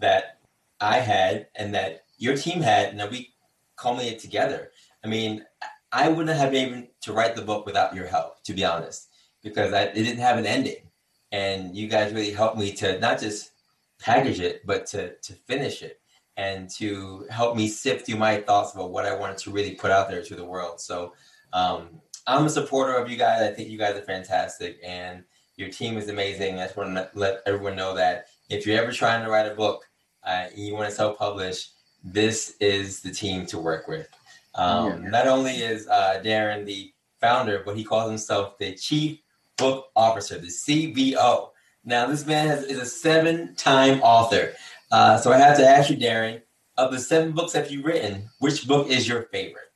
[0.00, 0.38] that
[0.80, 3.34] I had and that your team had, and that we
[3.76, 4.70] culminated together.
[5.04, 5.44] I mean,
[5.92, 9.08] I wouldn't have been able to write the book without your help, to be honest,
[9.42, 10.88] because I, it didn't have an ending,
[11.30, 13.50] and you guys really helped me to not just
[13.98, 16.00] package it, but to to finish it
[16.38, 19.90] and to help me sift through my thoughts about what I wanted to really put
[19.90, 20.80] out there to the world.
[20.80, 21.12] So
[21.52, 23.42] um, I'm a supporter of you guys.
[23.42, 25.22] I think you guys are fantastic, and
[25.56, 26.58] your team is amazing.
[26.58, 29.54] I just want to let everyone know that if you're ever trying to write a
[29.54, 29.88] book
[30.24, 31.70] uh, and you want to self-publish,
[32.04, 34.08] this is the team to work with.
[34.54, 35.10] Um, yeah.
[35.10, 39.20] Not only is uh, Darren the founder, but he calls himself the Chief
[39.56, 41.50] Book Officer, the CBO.
[41.84, 44.52] Now, this man has, is a seven-time author.
[44.90, 46.42] Uh, so I have to ask you, Darren,
[46.76, 49.72] of the seven books that you've written, which book is your favorite?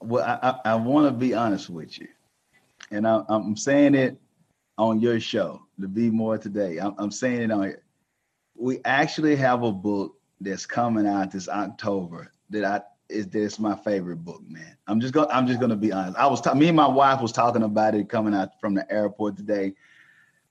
[0.00, 2.08] Well, I, I, I want to be honest with you,
[2.90, 4.18] and I, am saying it
[4.78, 6.78] on your show, to be more today.
[6.78, 7.82] I'm, I'm saying it on here.
[8.54, 13.76] We actually have a book that's coming out this October that I is this my
[13.76, 14.76] favorite book, man.
[14.86, 16.16] I'm just gonna I'm just to be honest.
[16.16, 18.90] I was ta- me and my wife was talking about it coming out from the
[18.90, 19.74] airport today.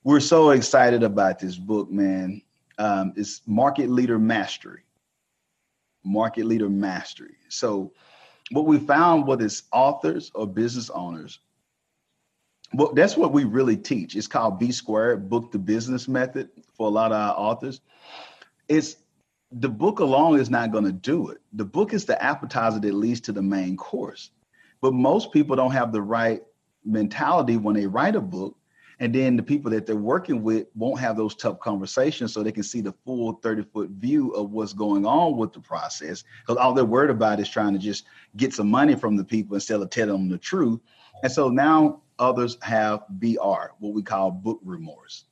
[0.04, 2.42] We're so excited about this book, man.
[2.78, 4.82] Um, it's Market Leader Mastery.
[6.04, 7.36] Market Leader Mastery.
[7.48, 7.92] So,
[8.50, 11.38] what we found with its authors or business owners,
[12.74, 14.16] well, that's what we really teach.
[14.16, 17.80] It's called B squared, Book 2 Business method for a lot of our authors.
[18.68, 18.96] It's
[19.50, 21.38] the book alone is not going to do it.
[21.52, 24.30] The book is the appetizer that leads to the main course.
[24.80, 26.42] But most people don't have the right
[26.84, 28.56] mentality when they write a book.
[28.98, 32.52] And then the people that they're working with won't have those tough conversations so they
[32.52, 36.24] can see the full 30 foot view of what's going on with the process.
[36.40, 38.04] Because all they're worried about is trying to just
[38.36, 40.80] get some money from the people instead of telling them the truth.
[41.22, 45.24] And so now others have BR, what we call book remorse,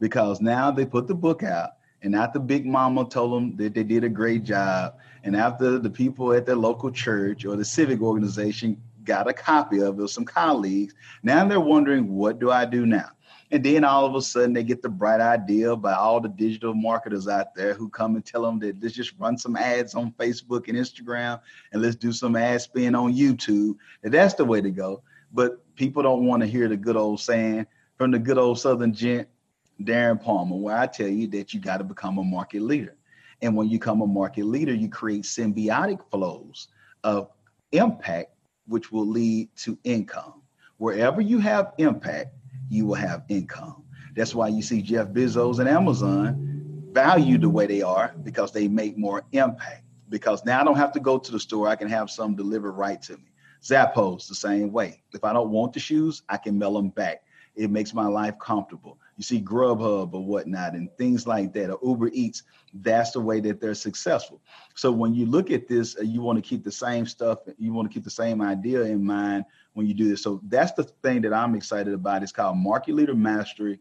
[0.00, 1.70] because now they put the book out
[2.02, 5.90] and after Big Mama told them that they did a great job, and after the
[5.90, 10.24] people at their local church or the civic organization got a copy of it, some
[10.24, 13.10] colleagues, now they're wondering, what do I do now?
[13.50, 16.74] And then all of a sudden they get the bright idea by all the digital
[16.74, 20.12] marketers out there who come and tell them that let's just run some ads on
[20.12, 21.40] Facebook and Instagram
[21.72, 23.74] and let's do some ad spin on YouTube.
[24.02, 25.02] And that's the way to go.
[25.38, 28.92] But people don't want to hear the good old saying from the good old Southern
[28.92, 29.28] gent,
[29.80, 32.96] Darren Palmer, where I tell you that you got to become a market leader.
[33.40, 36.66] And when you become a market leader, you create symbiotic flows
[37.04, 37.30] of
[37.70, 38.32] impact,
[38.66, 40.42] which will lead to income.
[40.78, 42.30] Wherever you have impact,
[42.68, 43.84] you will have income.
[44.16, 48.66] That's why you see Jeff Bezos and Amazon value the way they are because they
[48.66, 49.84] make more impact.
[50.08, 52.72] Because now I don't have to go to the store, I can have some delivered
[52.72, 53.27] right to me.
[53.62, 55.02] Zappos, the same way.
[55.12, 57.22] If I don't want the shoes, I can mail them back.
[57.56, 58.98] It makes my life comfortable.
[59.16, 62.44] You see Grubhub or whatnot and things like that, or Uber Eats.
[62.72, 64.40] That's the way that they're successful.
[64.76, 67.40] So when you look at this, uh, you want to keep the same stuff.
[67.58, 70.22] You want to keep the same idea in mind when you do this.
[70.22, 72.22] So that's the thing that I'm excited about.
[72.22, 73.80] It's called Market Leader Mastery.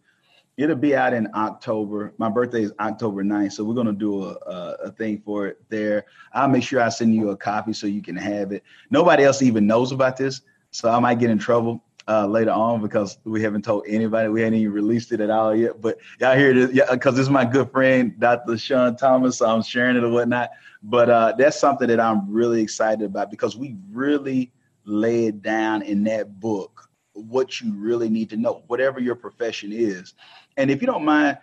[0.57, 2.13] It'll be out in October.
[2.17, 5.61] My birthday is October 9th, so we're gonna do a, a, a, thing for it
[5.69, 6.05] there.
[6.33, 8.63] I'll make sure I send you a copy so you can have it.
[8.89, 10.41] Nobody else even knows about this,
[10.71, 14.29] so I might get in trouble uh, later on because we haven't told anybody.
[14.29, 15.79] We haven't even released it at all yet.
[15.79, 18.57] But y'all hear this, yeah, because this is my good friend, Dr.
[18.57, 19.37] Sean Thomas.
[19.37, 20.49] So I'm sharing it or whatnot.
[20.81, 24.51] But uh, that's something that I'm really excited about because we really
[24.85, 30.13] laid down in that book what you really need to know, whatever your profession is.
[30.57, 31.37] And if you don't mind,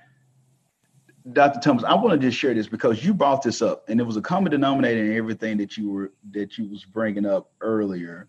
[1.32, 1.60] Dr.
[1.60, 4.18] Thomas, I want to just share this because you brought this up, and it was
[4.18, 8.28] a common denominator in everything that you were that you was bringing up earlier.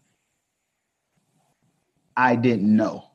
[2.16, 3.10] I didn't know.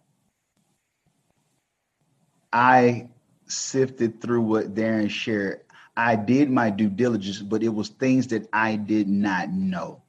[2.52, 3.08] I
[3.46, 5.60] sifted through what Darren shared.
[5.96, 10.02] I did my due diligence, but it was things that I did not know.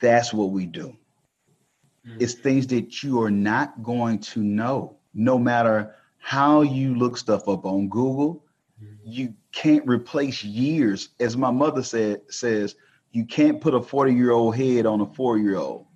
[0.00, 0.96] That's what we do.
[2.06, 2.18] Mm-hmm.
[2.20, 7.48] It's things that you are not going to know, no matter how you look stuff
[7.48, 8.44] up on Google.
[8.82, 8.96] Mm-hmm.
[9.04, 11.10] You can't replace years.
[11.20, 12.76] As my mother said, says,
[13.12, 15.86] you can't put a 40 year old head on a four year old.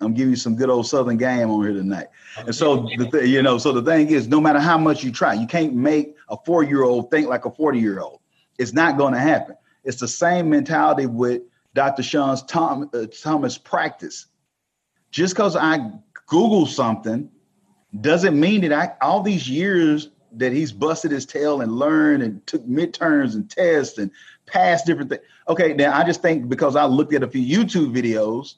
[0.00, 2.08] I'm giving you some good old Southern game on here tonight.
[2.38, 5.12] And so the th- you know, so the thing is, no matter how much you
[5.12, 8.20] try, you can't make a four year old think like a 40 year old.
[8.58, 9.56] It's not going to happen.
[9.84, 11.42] It's the same mentality with
[11.74, 12.02] Dr.
[12.02, 14.26] Sean's Tom, uh, Thomas practice.
[15.10, 15.90] Just because I
[16.26, 17.30] Google something
[18.00, 22.46] doesn't mean that I all these years that he's busted his tail and learned and
[22.46, 24.10] took midterms and tests and
[24.46, 25.22] passed different things.
[25.48, 28.54] Okay, now I just think because I looked at a few YouTube videos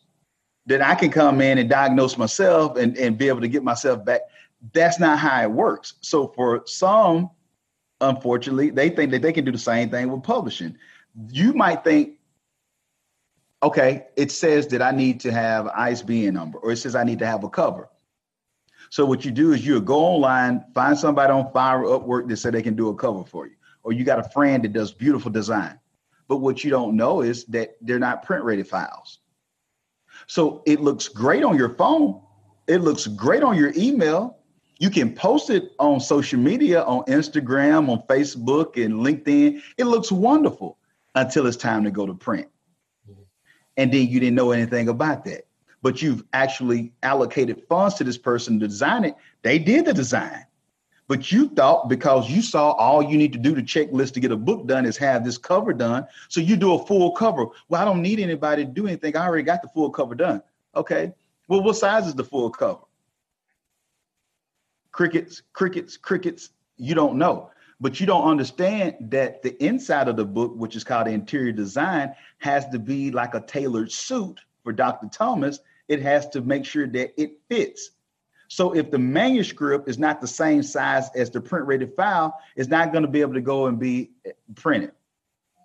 [0.67, 4.05] that I can come in and diagnose myself and, and be able to get myself
[4.05, 4.23] back.
[4.73, 5.95] That's not how it works.
[6.01, 7.31] So for some,
[8.01, 10.77] unfortunately, they think that they can do the same thing with publishing.
[11.31, 12.15] You might think,
[13.63, 17.19] okay, it says that I need to have ISBN number, or it says I need
[17.19, 17.89] to have a cover.
[18.95, 22.55] So what you do is you go online, find somebody on Fiverr Upwork that said
[22.55, 25.33] they can do a cover for you, or you got a friend that does beautiful
[25.33, 25.81] design.
[26.29, 29.19] But what you don't know is that they're not print ready files.
[30.29, 32.23] So it looks great on your phone.
[32.69, 34.39] It looks great on your email.
[34.79, 39.61] You can post it on social media, on Instagram, on Facebook, and LinkedIn.
[39.77, 40.79] It looks wonderful
[41.17, 42.47] until it's time to go to print.
[43.11, 43.23] Mm-hmm.
[43.77, 45.49] And then you didn't know anything about that.
[45.85, 49.17] But you've actually allocated funds to this person to design it.
[49.43, 50.47] They did the design.
[51.09, 54.33] But you thought because you saw all you need to do to checklist to get
[54.33, 56.07] a book done is have this cover done.
[56.31, 57.45] So you do a full cover.
[57.69, 59.15] Well, I don't need anybody to do anything.
[59.15, 60.43] I already got the full cover done.
[60.75, 61.13] Okay.
[61.49, 62.81] Well, what size is the full cover?
[64.91, 66.49] Crickets, crickets, crickets.
[66.79, 67.51] You don't know.
[67.79, 72.15] But you don't understand that the inside of the book, which is called interior design,
[72.39, 75.09] has to be like a tailored suit for Dr.
[75.13, 75.61] Thomas.
[75.89, 77.91] It has to make sure that it fits
[78.49, 82.69] so if the manuscript is not the same size as the print rated file, it's
[82.69, 84.93] not going to be able to go and be eh, printed.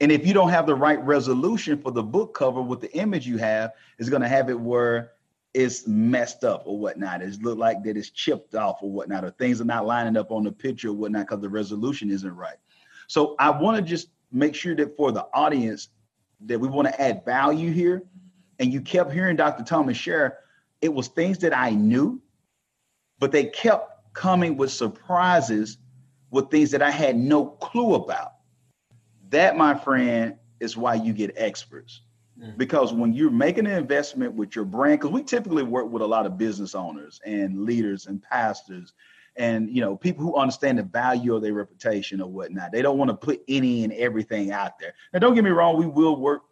[0.02, 3.28] And if you don't have the right resolution for the book cover with the image
[3.28, 5.12] you have, it's going to have it where
[5.54, 7.22] it's messed up or whatnot.
[7.22, 10.32] It's look like that it's chipped off or whatnot, or things are not lining up
[10.32, 12.58] on the picture or whatnot because the resolution isn't right.
[13.08, 15.90] So I want to just make sure that for the audience
[16.46, 18.04] that we want to add value here.
[18.60, 19.64] And you kept hearing Dr.
[19.64, 20.40] Thomas share,
[20.82, 22.22] it was things that I knew,
[23.20, 25.78] but they kept coming with surprises
[26.32, 28.34] with things that I had no clue about.
[29.30, 32.02] That, my friend, is why you get experts.
[32.40, 32.58] Mm.
[32.58, 36.08] Because when you're making an investment with your brand, because we typically work with a
[36.08, 38.94] lot of business owners and leaders and pastors
[39.36, 42.98] and you know people who understand the value of their reputation or whatnot they don't
[42.98, 46.16] want to put any and everything out there now don't get me wrong we will
[46.16, 46.44] work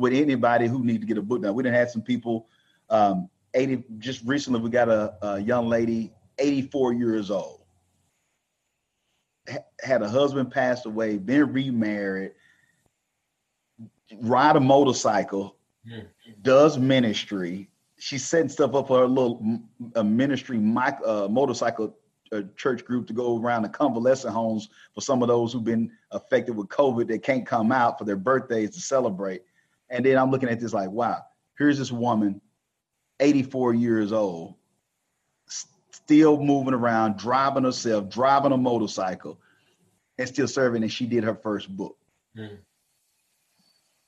[0.00, 2.48] with anybody who need to get a book now we didn't have some people
[2.88, 7.60] um 80 just recently we got a, a young lady 84 years old
[9.82, 12.32] had a husband passed away been remarried
[14.20, 16.06] ride a motorcycle mm-hmm.
[16.42, 19.60] does ministry she's setting stuff up for her little
[19.96, 21.94] a ministry mic, uh, motorcycle
[22.32, 25.90] a church group to go around the convalescent homes for some of those who've been
[26.12, 29.42] affected with COVID that can't come out for their birthdays to celebrate.
[29.90, 31.22] And then I'm looking at this like, wow,
[31.58, 32.40] here's this woman,
[33.18, 34.54] 84 years old,
[35.90, 39.38] still moving around, driving herself, driving a motorcycle,
[40.18, 40.82] and still serving.
[40.82, 41.96] And she did her first book.
[42.36, 42.58] Mm.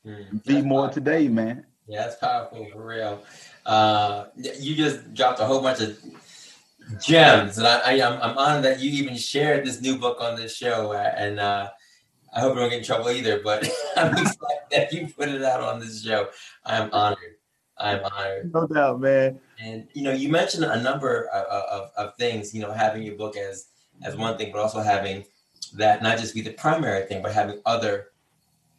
[0.07, 0.45] Mm.
[0.45, 0.95] Be more powerful.
[0.95, 1.67] today, man.
[1.87, 3.23] Yeah, that's powerful for real.
[3.67, 5.99] Uh, you just dropped a whole bunch of
[7.01, 10.19] gems, and I, I am I'm, I'm honored that you even shared this new book
[10.21, 11.71] on this show, uh, and uh,
[12.33, 13.41] I hope I don't get in trouble either.
[13.43, 14.37] But I'm excited
[14.71, 16.29] that you put it out on this show.
[16.65, 17.37] I'm honored.
[17.79, 18.53] I'm honored.
[18.53, 19.41] No doubt, man.
[19.61, 22.55] And you know, you mentioned a number of, of, of things.
[22.55, 23.69] You know, having your book as
[24.03, 25.25] as one thing, but also having
[25.75, 28.09] that not just be the primary thing, but having other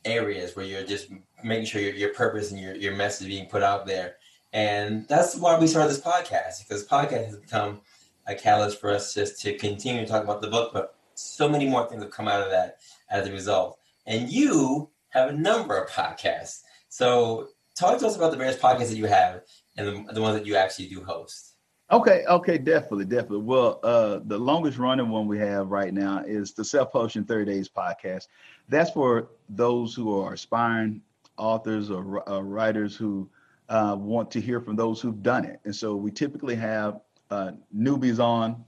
[0.05, 1.09] areas where you're just
[1.43, 4.15] making sure your, your purpose and your, your message being put out there.
[4.51, 7.81] And that's why we started this podcast because podcast has become
[8.27, 11.67] a catalyst for us just to continue to talk about the book, but so many
[11.67, 12.77] more things have come out of that
[13.13, 13.77] as a result.
[14.05, 16.61] And you have a number of podcasts.
[16.89, 19.41] So talk to us about the various podcasts that you have
[19.77, 21.51] and the, the ones that you actually do host.
[21.91, 23.43] Okay, okay, definitely, definitely.
[23.43, 27.27] Well, uh, the longest running one we have right now is the Self Publish -N-
[27.27, 28.27] 30 Days podcast.
[28.67, 31.01] That's for those who are aspiring
[31.37, 33.29] authors or uh, writers who
[33.69, 35.59] uh, want to hear from those who've done it.
[35.65, 38.63] And so we typically have uh, newbies on,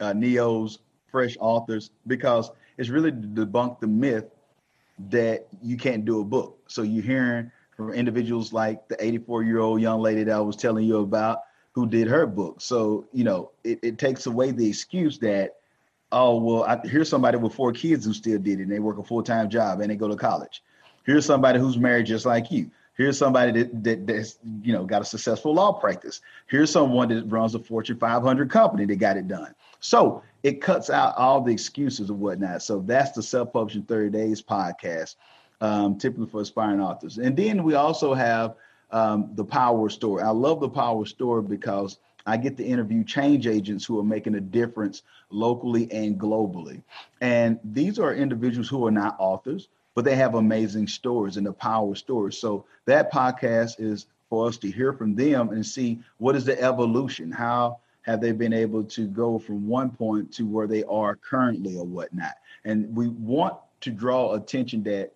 [0.00, 0.78] uh, neos,
[1.10, 2.50] fresh authors, because
[2.80, 4.24] it's really to debunk the myth
[5.10, 6.58] that you can't do a book.
[6.66, 10.56] So you're hearing from individuals like the 84 year old young lady that I was
[10.56, 11.40] telling you about
[11.72, 12.62] who did her book.
[12.62, 15.56] So, you know, it, it takes away the excuse that,
[16.10, 18.96] oh, well, I, here's somebody with four kids who still did it and they work
[18.96, 20.62] a full time job and they go to college.
[21.04, 22.70] Here's somebody who's married just like you.
[22.96, 26.20] Here's somebody that, that that's you know got a successful law practice.
[26.46, 29.54] Here's someone that runs a Fortune 500 company that got it done.
[29.80, 32.62] So it cuts out all the excuses and whatnot.
[32.62, 35.16] So that's the Self Publish -N- 30 Days podcast,
[35.60, 37.18] um, typically for aspiring authors.
[37.18, 38.54] And then we also have
[38.90, 40.22] um, the Power Story.
[40.22, 44.34] I love the Power Story because I get to interview change agents who are making
[44.34, 46.82] a difference locally and globally.
[47.20, 51.52] And these are individuals who are not authors but they have amazing stories and the
[51.52, 52.38] power stories.
[52.38, 56.60] So that podcast is for us to hear from them and see what is the
[56.62, 57.30] evolution.
[57.30, 57.78] How
[58.10, 61.84] have they been able to go from one point to where they are currently or
[61.84, 62.34] whatnot?
[62.64, 65.12] And we want to draw attention that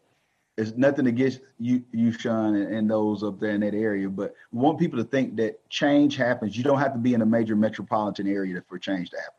[0.57, 4.35] it's nothing against you, you, Sean, and, and those up there in that area, but
[4.53, 6.57] we want people to think that change happens.
[6.57, 9.35] You don't have to be in a major metropolitan area for change to happen.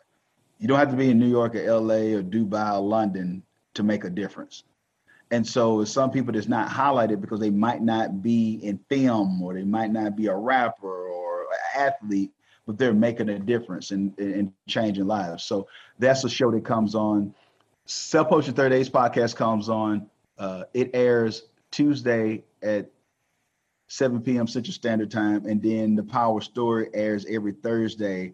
[0.59, 3.43] You don't have to be in New York or LA or Dubai or London
[3.75, 4.63] to make a difference.
[5.31, 9.53] And so some people that's not highlighted because they might not be in film or
[9.53, 12.31] they might not be a rapper or an athlete,
[12.65, 15.43] but they're making a difference and, and changing lives.
[15.43, 15.67] So
[15.99, 17.33] that's a show that comes on.
[17.85, 20.09] Self Publish -N- 30 Days podcast comes on.
[20.37, 22.89] Uh, it airs Tuesday at
[23.87, 24.47] 7 p.m.
[24.47, 28.33] Central Standard Time, and then the Power Story airs every Thursday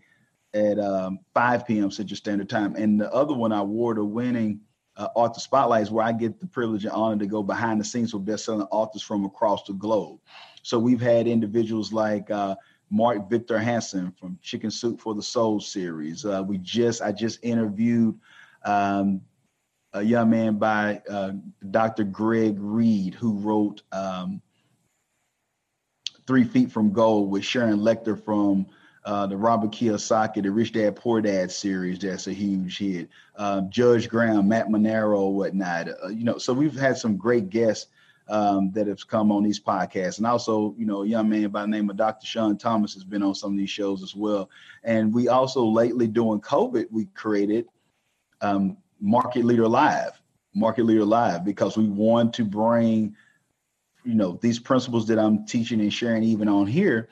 [0.54, 1.92] at um, 5 p.m.
[1.92, 2.76] Central Standard Time.
[2.76, 4.62] And the other one, I wore award winning
[4.98, 7.86] uh, author spotlight is where I get the privilege and honor to go behind the
[7.86, 10.20] scenes with best-selling authors from across the globe.
[10.64, 12.56] So we've had individuals like uh,
[12.92, 16.26] Mark Victor Hansen from Chicken Soup for the Soul series.
[16.26, 18.20] Uh, we just I just interviewed
[18.66, 19.22] um,
[19.94, 21.32] a young man by uh,
[21.72, 22.04] Dr.
[22.04, 24.42] Greg Reid who wrote um,
[26.28, 28.68] Three Feet from Gold with Sharon Lechter from
[29.04, 33.10] Uh, the Robert Kiyosaki, the Rich Dad Poor Dad series, that's a huge hit.
[33.36, 35.90] Uh, Judge Graham, Matt Manero, whatnot.
[35.90, 37.88] Uh, you know, so we've had some great guests
[38.32, 40.18] um, that have come on these podcasts.
[40.18, 42.26] And also, you know, a young man by the name of Dr.
[42.26, 44.50] Sean Thomas has been on some of these shows as well.
[44.86, 47.66] And we also lately during COVID, we created
[48.40, 50.14] um, Market Leader Live,
[50.56, 53.18] Market Leader Live, because we want to bring,
[54.06, 57.10] you know, these principles that I'm teaching and sharing even on here.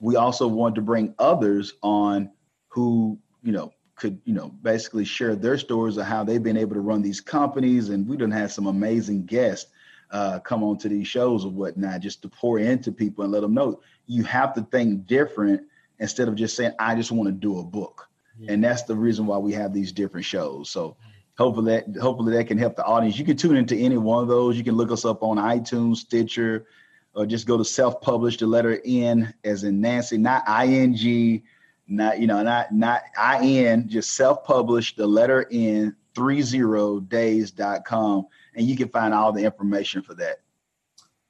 [0.00, 2.28] We also want to bring others on
[2.66, 6.74] who, you know, could, you know, basically share their stories of how they've been able
[6.74, 7.90] to run these companies.
[7.90, 9.70] And we done had some amazing guests
[10.10, 13.42] uh, come on to these shows or whatnot, just to pour into people and let
[13.42, 15.62] them know you have to think different
[16.00, 18.08] instead of just saying, I just want to do a book.
[18.38, 18.52] Yeah.
[18.52, 20.70] And that's the reason why we have these different shows.
[20.70, 20.96] So
[21.38, 23.18] hopefully that hopefully that can help the audience.
[23.18, 24.56] You can tune into any one of those.
[24.56, 26.66] You can look us up on iTunes, Stitcher,
[27.14, 31.42] or just go to self-publish the letter N as in Nancy, not ing,
[31.86, 33.02] not you know, not not
[33.42, 40.14] in, just self-publish the letter N 30days.com and you can find all the information for
[40.14, 40.40] that.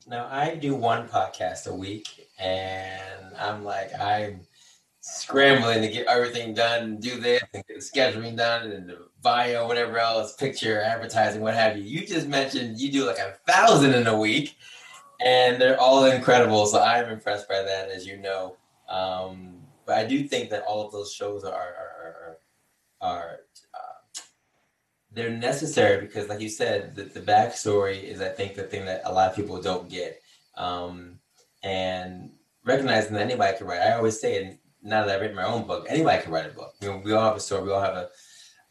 [0.06, 4.40] Now I do one podcast a week, and I'm like I'm
[5.00, 9.66] scrambling to get everything done, do this, and get the scheduling done, and the bio,
[9.66, 11.84] whatever else, picture, advertising, what have you.
[11.84, 14.56] You just mentioned you do like a thousand in a week,
[15.24, 16.66] and they're all incredible.
[16.66, 18.56] So I'm impressed by that, as you know.
[18.88, 22.38] Um, but I do think that all of those shows are are,
[23.00, 23.40] are, are
[25.12, 29.02] they're necessary because, like you said, the, the backstory is, I think, the thing that
[29.04, 30.22] a lot of people don't get.
[30.56, 31.18] Um,
[31.62, 32.30] and
[32.64, 33.80] recognizing that anybody can write.
[33.80, 36.54] I always say, and now that I've written my own book, anybody can write a
[36.54, 36.74] book.
[36.80, 37.64] You know, we all have a story.
[37.64, 38.08] We all have a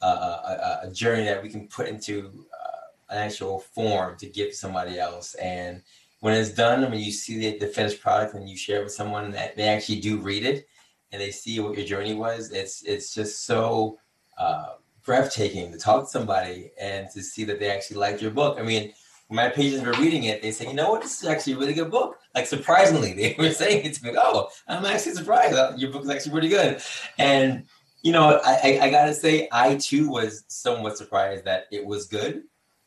[0.01, 4.49] a, a, a journey that we can put into uh, an actual form to give
[4.49, 5.35] to somebody else.
[5.35, 5.81] And
[6.21, 8.93] when it's done, when you see the, the finished product and you share it with
[8.93, 10.67] someone that they actually do read it
[11.11, 13.99] and they see what your journey was, it's it's just so.
[14.37, 14.75] Uh,
[15.05, 18.57] breathtaking to talk to somebody and to see that they actually liked your book.
[18.59, 18.93] I mean,
[19.27, 21.57] when my patients were reading it, they say, you know what, this is actually a
[21.57, 22.17] really good book.
[22.35, 25.79] Like surprisingly, they were saying it to me, oh, I'm actually surprised.
[25.79, 26.81] Your book is actually pretty good.
[27.17, 27.65] And
[28.01, 32.07] you know, I, I, I gotta say, I too was somewhat surprised that it was
[32.07, 32.43] good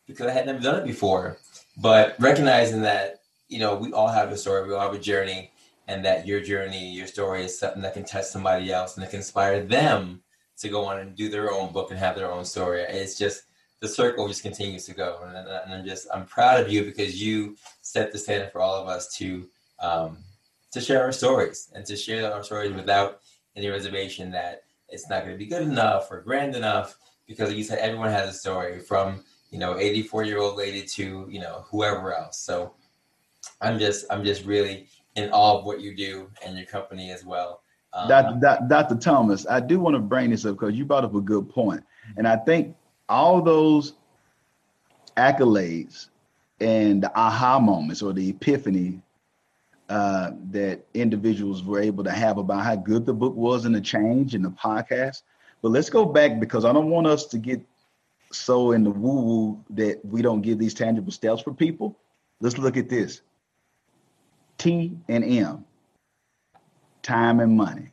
[0.07, 1.39] because I had never done it before.
[1.77, 5.53] But recognizing that, you know, we all have a story, we all have a journey,
[5.87, 9.11] and that your journey, your story is something that can touch somebody else and that
[9.11, 10.22] can inspire them
[10.63, 12.83] to go on and do their own book and have their own story.
[12.83, 13.45] It's just
[13.81, 17.21] the circle just continues to go, and, and I'm just I'm proud of you because
[17.21, 19.49] you set the standard for all of us to
[19.81, 20.19] um,
[20.71, 23.21] to share our stories and to share our stories without
[23.57, 26.97] any reservation that it's not going to be good enough or grand enough
[27.27, 30.83] because like you said everyone has a story from you know 84 year old lady
[30.83, 32.39] to you know whoever else.
[32.39, 32.75] So
[33.61, 34.87] i'm just i'm just really
[35.17, 37.62] in awe of what you do and your company as well
[37.95, 38.67] um, Dr.
[38.69, 38.97] Dr.
[38.97, 41.85] Thomas, I do want to bring this up because you brought up a good point.
[42.17, 42.75] And I think
[43.09, 43.95] all those
[45.17, 46.09] accolades
[46.61, 49.03] and the aha moments or the epiphany
[49.89, 53.81] uh, that individuals were able to have about how good the book was and the
[53.81, 55.23] change in the podcast.
[55.61, 57.61] But let's go back because I don't want us to get
[58.31, 61.99] so in the woo woo that we don't give these tangible steps for people.
[62.41, 63.21] Let's look at this
[64.57, 65.65] T and M
[67.03, 67.93] time and money.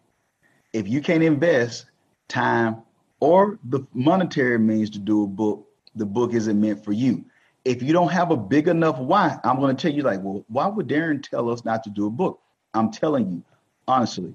[0.73, 1.85] If you can't invest
[2.27, 2.83] time
[3.19, 7.25] or the monetary means to do a book, the book isn't meant for you.
[7.65, 10.45] If you don't have a big enough why, I'm going to tell you, like, well,
[10.47, 12.39] why would Darren tell us not to do a book?
[12.73, 13.43] I'm telling you,
[13.87, 14.33] honestly,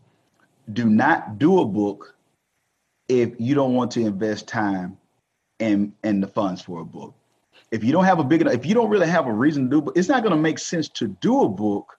[0.73, 2.15] do not do a book
[3.09, 4.99] if you don't want to invest time
[5.61, 7.15] and and the funds for a book.
[7.71, 9.81] If you don't have a big enough, if you don't really have a reason to
[9.81, 11.99] do, it's not going to make sense to do a book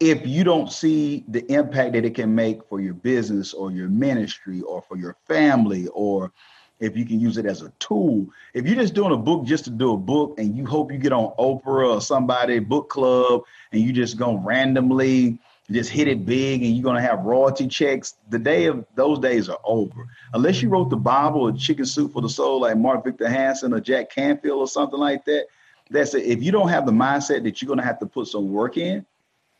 [0.00, 3.88] if you don't see the impact that it can make for your business or your
[3.88, 6.32] ministry or for your family or
[6.80, 9.64] if you can use it as a tool if you're just doing a book just
[9.64, 13.42] to do a book and you hope you get on oprah or somebody book club
[13.72, 15.38] and you just go randomly
[15.70, 19.18] just hit it big and you're going to have royalty checks the day of those
[19.18, 20.06] days are over.
[20.34, 23.72] Unless you wrote the bible or chicken soup for the soul like mark victor hansen
[23.72, 25.46] or jack canfield or something like that
[25.90, 26.24] that's it.
[26.24, 28.76] If you don't have the mindset that you're going to have to put some work
[28.76, 29.06] in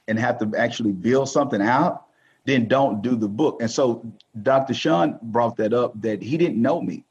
[0.08, 2.06] and have to actually build something out,
[2.44, 3.60] then don't do the book.
[3.60, 4.04] And so
[4.42, 4.74] Dr.
[4.74, 7.04] Sean brought that up that he didn't know me.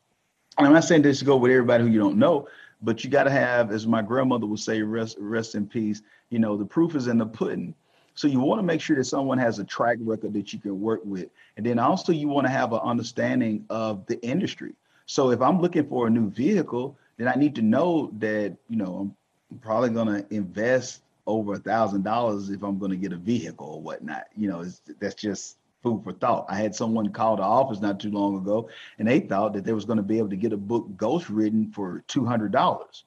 [0.57, 2.47] And I'm not saying this to go with everybody who you don't know,
[2.81, 6.01] but you got to have, as my grandmother would say, rest, rest in peace.
[6.29, 7.73] You know, the proof is in the pudding.
[8.15, 10.79] So you want to make sure that someone has a track record that you can
[10.79, 11.29] work with.
[11.57, 14.75] And then also you want to have an understanding of the industry.
[15.07, 18.77] So if I'm looking for a new vehicle, then I need to know that, you
[18.77, 19.11] know,
[19.51, 23.17] I'm probably going to invest over a thousand dollars if I'm going to get a
[23.17, 24.25] vehicle or whatnot.
[24.35, 24.65] You know,
[24.99, 26.45] that's just food for thought.
[26.49, 28.69] I had someone call the office not too long ago,
[28.99, 31.29] and they thought that they was going to be able to get a book ghost
[31.29, 33.05] written for two hundred dollars.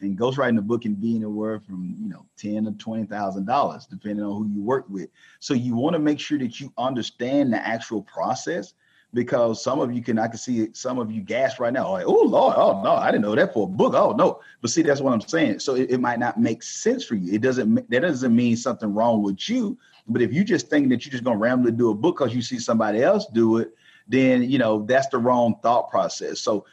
[0.00, 3.86] And ghostwriting a book can be anywhere from you know ten to twenty thousand dollars,
[3.86, 5.08] depending on who you work with.
[5.38, 8.74] So you want to make sure that you understand the actual process
[9.14, 11.90] because some of you can I can see some of you gas right now.
[11.90, 13.94] Like, oh Lord, oh no, I didn't know that for a book.
[13.94, 14.40] Oh no.
[14.60, 15.58] But see, that's what I'm saying.
[15.58, 17.32] So it, it, might not make sense for you.
[17.32, 19.78] It doesn't that doesn't mean something wrong with you.
[20.08, 22.42] But if you just think that you're just gonna randomly do a book because you
[22.42, 23.74] see somebody else do it,
[24.08, 26.40] then you know that's the wrong thought process.
[26.40, 26.64] So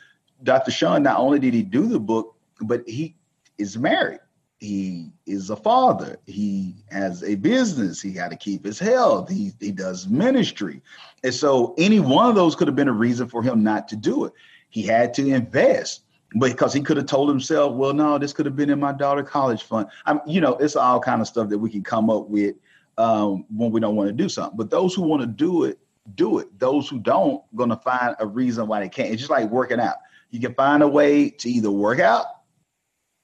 [0.44, 0.72] Dr.
[0.72, 3.16] Sean, not only did he do the book, but he
[3.58, 4.20] is married
[4.60, 6.20] he is a father.
[6.26, 8.02] He has a business.
[8.02, 9.30] He got to keep his health.
[9.30, 10.82] He he does ministry,
[11.24, 13.96] and so any one of those could have been a reason for him not to
[13.96, 14.34] do it.
[14.70, 16.04] He had to invest
[16.38, 19.24] because he could have told himself, "Well, no, this could have been in my daughter
[19.24, 22.28] college fund." I'm, you know, it's all kind of stuff that we can come up
[22.28, 22.56] with
[22.98, 24.58] um, when we don't want to do something.
[24.58, 25.80] But those who want to do it,
[26.16, 26.60] do it.
[26.60, 29.12] Those who don't, to find a reason why they can't.
[29.12, 29.96] It's just like working out.
[30.32, 32.26] You can find a way to either work out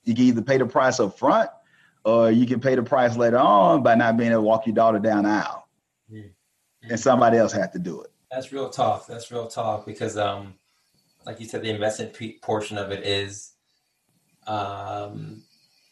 [0.06, 1.49] you can either pay the price up front
[2.06, 4.76] or you can pay the price later on by not being able to walk your
[4.76, 5.68] daughter down the aisle.
[6.12, 6.91] Mm-hmm.
[6.91, 8.12] And somebody else had to do it.
[8.32, 9.08] That's real talk.
[9.08, 10.53] That's real talk because, um,
[11.26, 13.53] like you said, the investment portion of it is
[14.45, 15.41] um,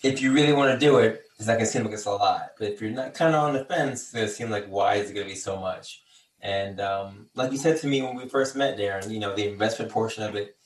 [0.04, 2.12] if you really want to do it, it's not going to seem like it's a
[2.12, 2.52] lot.
[2.60, 4.96] But if you're not kind of on the fence, it's going to seem like, why
[4.96, 6.04] is it going to be so much?
[6.42, 9.48] And um, like you said to me when we first met, Darren, you know, the
[9.48, 10.58] investment portion of it,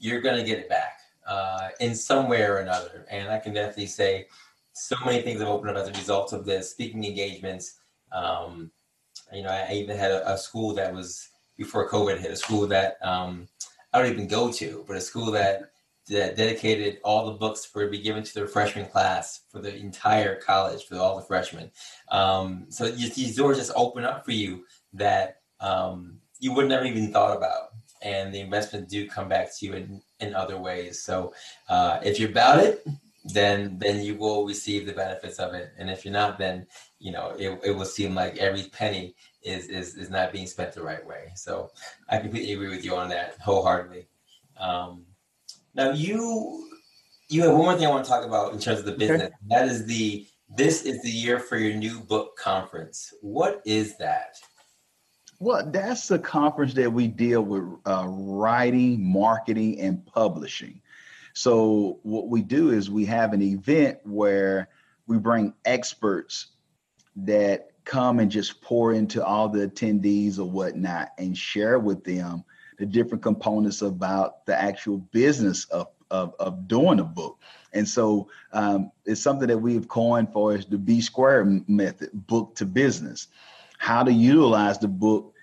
[0.00, 0.98] you're going to get it back
[1.28, 3.06] uh, in some way or another.
[3.10, 4.26] And I can definitely say
[4.72, 7.78] so many things have opened up as a result of this speaking engagements.
[8.12, 8.70] Um,
[9.32, 12.66] you know, I even had a, a, school that was before COVID hit, a school
[12.68, 13.46] that um,
[13.92, 15.70] I don't even go to, but a school that
[16.08, 19.76] that dedicated all the books for to be given to their freshman class for the
[19.76, 21.70] entire college for all the freshmen.
[22.10, 24.64] Um, so these doors just open up for you
[24.94, 27.67] that um, you would never even thought about
[28.02, 31.02] and the investments do come back to you in, in other ways.
[31.02, 31.32] So
[31.68, 32.86] uh, if you're about it,
[33.24, 35.72] then then you will receive the benefits of it.
[35.78, 36.66] And if you're not, then
[36.98, 40.72] you know it, it will seem like every penny is, is is not being spent
[40.72, 41.32] the right way.
[41.34, 41.70] So
[42.08, 44.08] I completely agree with you on that wholeheartedly.
[44.58, 45.04] Um,
[45.74, 46.68] now you
[47.28, 49.22] you have one more thing I want to talk about in terms of the business.
[49.22, 49.34] Okay.
[49.48, 50.26] That is the
[50.56, 53.12] this is the year for your new book conference.
[53.20, 54.36] What is that?
[55.40, 60.80] Well, that's the conference that we deal with uh, writing, marketing, and publishing.
[61.32, 64.68] So, what we do is we have an event where
[65.06, 66.48] we bring experts
[67.14, 72.44] that come and just pour into all the attendees or whatnot and share with them
[72.78, 77.38] the different components about the actual business of, of, of doing a book.
[77.72, 82.56] And so um, it's something that we've coined for as the B square method, Book
[82.56, 83.28] 2 Business
[83.78, 85.34] how to utilize the book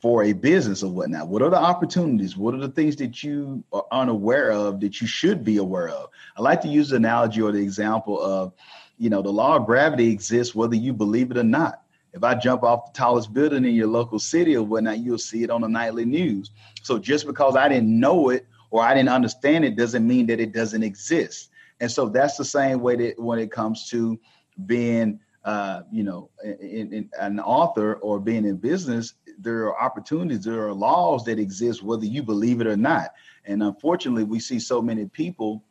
[0.00, 1.28] for a business or whatnot.
[1.28, 2.36] What are the opportunities?
[2.36, 6.10] What are the things that you are unaware of that you should be aware of?
[6.36, 8.52] I like to use the analogy or the example of,
[8.98, 11.82] you know, the law of gravity exists whether you believe it or not.
[12.12, 15.42] If I jump off the tallest building in your local city or whatnot, you'll see
[15.42, 16.50] it on the nightly news.
[16.82, 20.38] So just because I didn't know it or I didn't understand it doesn't mean that
[20.38, 21.50] it doesn't exist.
[21.80, 24.20] And so that's the same way that when it comes to
[24.66, 30.44] being uh, you know, in, in, an author or being in business, there are opportunities,
[30.44, 33.12] there are laws that exist, whether you believe it or not.
[33.44, 35.62] And unfortunately, we see so many people,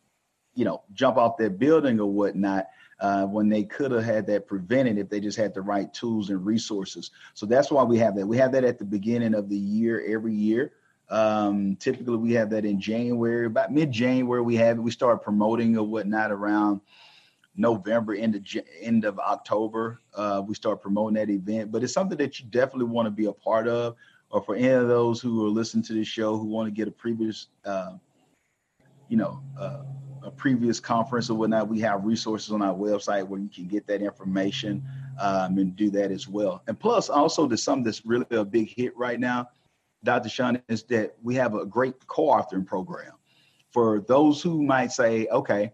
[0.53, 2.67] you know, jump off that building or whatnot
[2.99, 6.29] uh, when they could have had that prevented if they just had the right tools
[6.29, 7.09] and resources.
[7.33, 8.27] So that's why we have that.
[8.27, 10.73] We have that at the beginning of the year every year.
[11.09, 14.41] Um, typically, we have that in January, about mid January.
[14.41, 14.81] We have it.
[14.81, 16.81] We start promoting or whatnot around
[17.55, 18.45] November, end of
[18.81, 21.71] end of October, uh, we start promoting that event.
[21.71, 23.95] But it's something that you definitely want to be a part of.
[24.29, 26.87] Or for any of those who are listening to this show who want to get
[26.87, 27.93] a previous, uh,
[29.07, 29.83] you know, uh,
[30.23, 33.85] a previous conference or whatnot, we have resources on our website where you can get
[33.85, 34.83] that information
[35.21, 36.63] um, and do that as well.
[36.67, 39.49] And plus, also, there's something that's really a big hit right now,
[40.03, 40.29] Dr.
[40.29, 43.11] Sean, is that we have a great co-authoring program
[43.69, 45.71] for those who might say, okay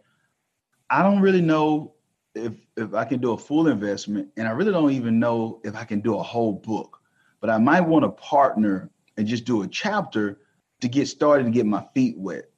[0.89, 1.93] I don't really know
[2.35, 5.75] if if I can do a full investment, and I really don't even know if
[5.75, 6.99] I can do a whole book.
[7.41, 10.39] But I might want to partner and just do a chapter
[10.81, 12.49] to get started and get my feet wet.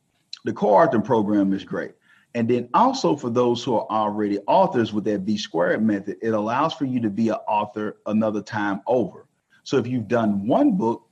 [0.44, 1.92] The co-authoring program is great.
[2.34, 6.30] And then also for those who are already authors with that B squared method, it
[6.30, 9.28] allows for you to be an author another time over.
[9.64, 11.08] So if you've done one book,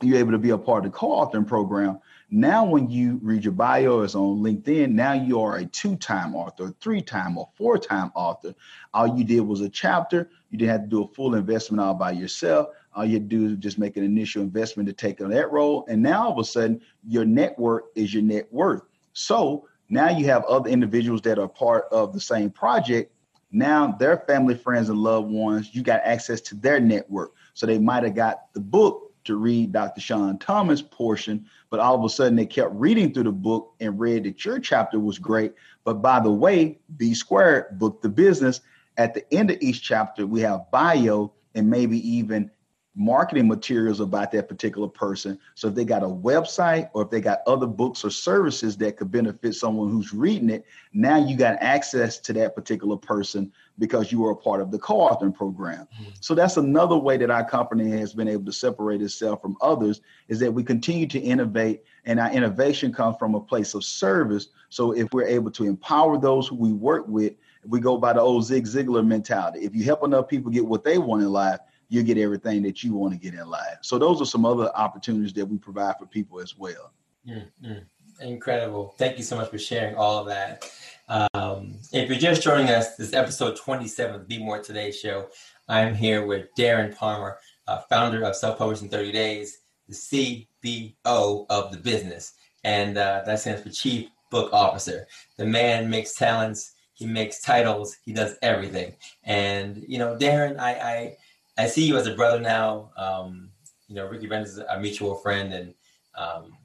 [0.00, 2.00] you're able to be a part of the co-authoring program.
[2.36, 6.74] Now, when you read your bio is on LinkedIn, now you are a two-time author,
[6.80, 8.56] three-time or four-time author.
[8.92, 10.28] All you did was a chapter.
[10.50, 12.70] You didn't have to do a full investment all by yourself.
[12.92, 15.86] All you do is just make an initial investment to take on that role.
[15.88, 18.82] And now all of a sudden, your network is your net worth.
[19.12, 23.12] So now you have other individuals that are part of the same project.
[23.52, 27.30] Now their family, friends, and loved ones, you got access to their network.
[27.52, 30.00] So they might have got the book to read Dr.
[30.00, 33.98] Sean Thomas portion, but all of a sudden they kept reading through the book and
[33.98, 35.54] read that your chapter was great.
[35.82, 38.60] But by the way, B squared, book the business.
[38.96, 42.48] At the end of each chapter, we have bio and maybe even
[42.94, 45.36] marketing materials about that particular person.
[45.56, 48.96] So if they got a website or if they got other books or services that
[48.96, 54.12] could benefit someone who's reading it, now you got access to that particular person because
[54.12, 55.88] you were a part of the co-authoring program.
[55.94, 56.10] Mm-hmm.
[56.20, 60.00] So that's another way that our company has been able to separate itself from others
[60.28, 64.48] is that we continue to innovate and our innovation comes from a place of service.
[64.68, 67.34] So if we're able to empower those who we work with,
[67.66, 69.60] we go by the old Zig Ziglar mentality.
[69.60, 72.82] If you help enough people get what they want in life, you get everything that
[72.82, 73.78] you want to get in life.
[73.82, 76.92] So those are some other opportunities that we provide for people as well.
[77.28, 77.78] Mm-hmm.
[78.20, 78.94] Incredible.
[78.98, 80.70] Thank you so much for sharing all of that.
[81.08, 85.28] Um, if you're just joining us, this is episode 27 of Be More Today show.
[85.68, 87.38] I'm here with Darren Palmer,
[87.68, 92.32] uh, founder of Self Publish -N- 30 Days, the CBO of the business.
[92.64, 95.06] And uh, that stands for Chief Book Officer.
[95.36, 98.96] The man makes talents, he makes titles, he does everything.
[99.24, 101.16] And, you know, Darren, I, I
[101.56, 102.90] I see you as a brother now.
[102.96, 103.50] Um,
[103.88, 105.74] you know, Ricky Bennett is a mutual friend, and
[106.16, 106.56] um,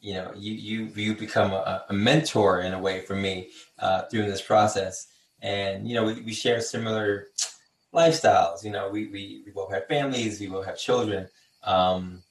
[0.00, 4.02] you know, you you you become a, a, mentor in a way for me uh,
[4.02, 5.08] through this process.
[5.42, 7.26] And you know, we, we share similar
[7.94, 8.64] lifestyles.
[8.64, 11.28] You know, we, we we both have families, we both have children,
[11.64, 12.22] um,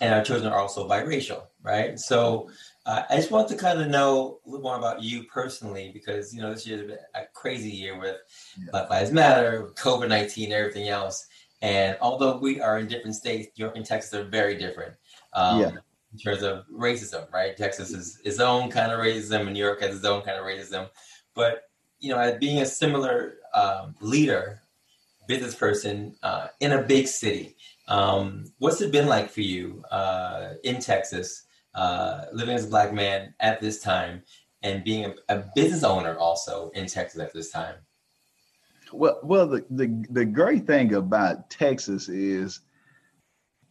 [0.00, 1.98] and our children are also biracial, right?
[1.98, 2.50] So.
[2.86, 6.34] Uh, I just want to kind of know a little more about you personally because
[6.34, 8.16] you know this year's been a crazy year with
[8.58, 8.66] yeah.
[8.72, 11.26] Black Lives Matter, COVID nineteen, everything else.
[11.62, 14.96] And although we are in different states, New York and Texas are very different
[15.34, 15.70] um, yeah.
[16.14, 17.30] In terms of racism.
[17.30, 17.54] Right?
[17.56, 20.46] Texas is its own kind of racism, and New York has its own kind of
[20.46, 20.88] racism.
[21.34, 21.64] But
[22.00, 24.60] you know, as being a similar um, leader,
[25.28, 27.56] business person uh, in a big city,
[27.88, 31.44] um, what's it been like for you uh, in Texas?
[31.74, 34.22] uh, living as a black man at this time
[34.62, 37.74] and being a, a, business owner also in Texas at this time?
[38.92, 42.60] Well, well, the, the the great thing about Texas is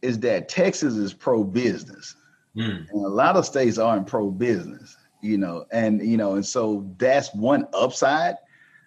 [0.02, 2.14] is that Texas is pro business,
[2.56, 2.88] mm.
[2.90, 4.96] and a lot of states aren't pro business.
[5.20, 8.36] You know, and you know, and so that's one upside.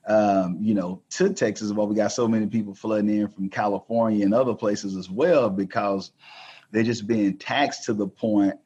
[0.05, 4.23] Um, you know, to Texas, while we got so many people flooding in from California
[4.23, 6.11] and other places as well, because
[6.71, 8.57] they're just being taxed to the point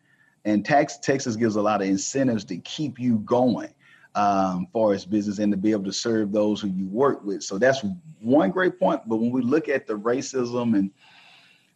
[0.46, 3.74] and tax Texas gives a lot of incentives to keep you going
[4.16, 7.44] um, for its business and to be able to serve those who you work with.
[7.44, 7.84] So that's
[8.20, 9.02] one great point.
[9.08, 10.92] But when we look at the racism and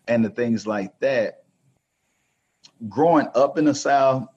[0.08, 1.45] and the things like that,
[2.90, 4.28] growing up in the South,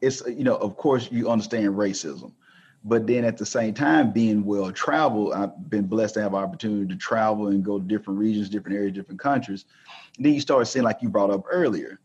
[0.00, 2.32] it's you know, of course, you understand racism,
[2.84, 6.86] but then at the same time, being well traveled, I've been blessed to have opportunity
[6.88, 9.64] to travel and go to different regions, different areas, different countries.
[10.16, 11.98] And then you start seeing, like you brought up earlier,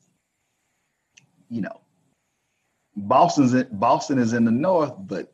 [1.49, 1.81] you know,
[2.95, 5.33] Boston's in, Boston is in the north, but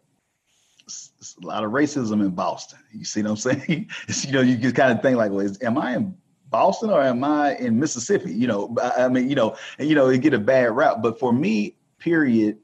[0.84, 1.12] it's,
[1.42, 2.80] a lot of racism in Boston.
[2.92, 3.90] You see what I'm saying?
[4.08, 6.16] It's, you know, you just kind of think like, well, is, am I in
[6.56, 8.34] Boston or am I in Mississippi?
[8.34, 11.02] You know, I, I mean, you know, you know, it get a bad rap.
[11.02, 12.60] But for me, period,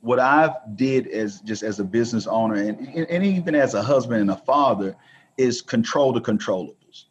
[0.00, 4.22] what I've did as just as a business owner and, and even as a husband
[4.22, 4.96] and a father
[5.36, 7.04] is control the controllables.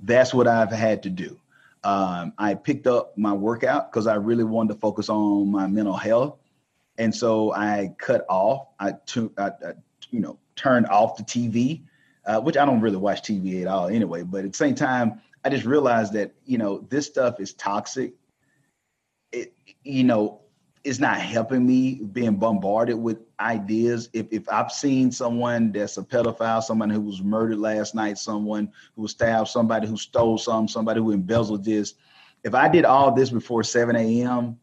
[0.00, 1.40] That's what I've had to do.
[1.82, 5.96] Um, I picked up my workout because I really wanted to focus on my mental
[5.96, 6.36] health,
[6.98, 8.68] and so I cut off.
[8.78, 8.92] I
[10.10, 11.84] you know turned off the TV,
[12.26, 14.24] uh, which I don't really watch TV at all anyway.
[14.24, 18.14] But at the same time, I just realized that you know this stuff is toxic.
[19.32, 20.40] It you know
[20.84, 24.08] it's not helping me being bombarded with ideas.
[24.12, 28.72] If if I've seen someone that's a pedophile, someone who was murdered last night, someone
[28.96, 31.94] who was stabbed, somebody who stole some, somebody who embezzled this,
[32.44, 34.58] if I did all this before 7 a.m.,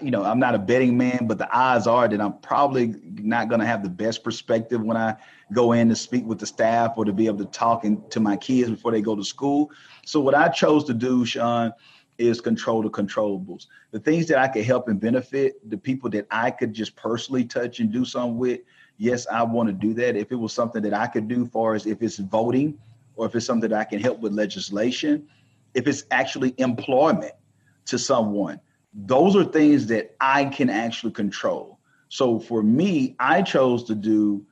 [0.00, 3.48] you know, I'm not a betting man, but the odds are that I'm probably not
[3.48, 5.16] going to have the best perspective when I
[5.52, 8.20] go in to speak with the staff or to be able to talk in, to
[8.20, 9.70] my kids before they go to school.
[10.04, 11.72] So what I chose to do, Sean,
[12.18, 13.66] is control the controllables.
[13.90, 17.44] The things that I could help and benefit, the people that I could just personally
[17.44, 18.60] touch and do something with,
[18.98, 20.16] yes, I want to do that.
[20.16, 22.78] If it was something that I could do, far as if it's voting
[23.16, 25.26] or if it's something that I can help with legislation,
[25.74, 27.32] if it's actually employment
[27.86, 28.60] to someone.
[28.94, 31.80] Those are things that I can actually control.
[32.08, 34.46] So for me, I chose to do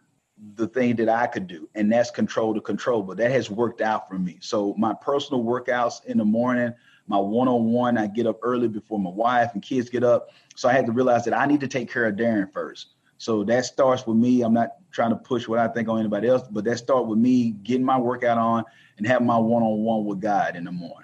[0.54, 3.02] the thing that I could do, and that's control the control.
[3.02, 4.38] But that has worked out for me.
[4.40, 6.74] So my personal workouts in the morning,
[7.06, 10.30] my one-on-one, I get up early before my wife and kids get up.
[10.56, 12.94] So I had to realize that I need to take care of Darren first.
[13.18, 14.42] So that starts with me.
[14.42, 17.18] I'm not trying to push what I think on anybody else, but that starts with
[17.18, 18.64] me getting my workout on
[18.98, 21.01] and having my one-on-one with God in the morning.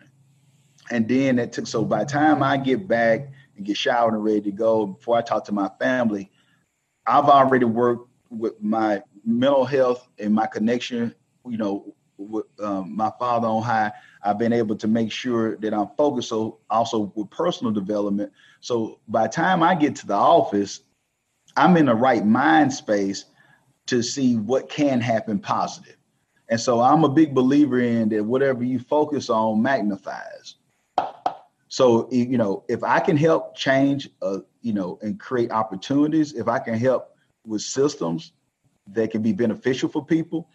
[0.90, 4.24] And then that took so by the time I get back and get showered and
[4.24, 6.30] ready to go, before I talk to my family,
[7.06, 11.14] I've already worked with my mental health and my connection,
[11.46, 13.92] you know, with um, my father on high.
[14.22, 16.28] I've been able to make sure that I'm focused.
[16.28, 18.32] So also with personal development.
[18.60, 20.80] So by the time I get to the office,
[21.56, 23.24] I'm in the right mind space
[23.86, 25.96] to see what can happen positive.
[26.48, 30.56] And so I'm a big believer in that whatever you focus on magnifies.
[31.78, 36.48] So you know, if I can help change, uh, you know, and create opportunities, if
[36.48, 37.14] I can help
[37.46, 38.32] with systems
[38.88, 40.48] that can be beneficial for people,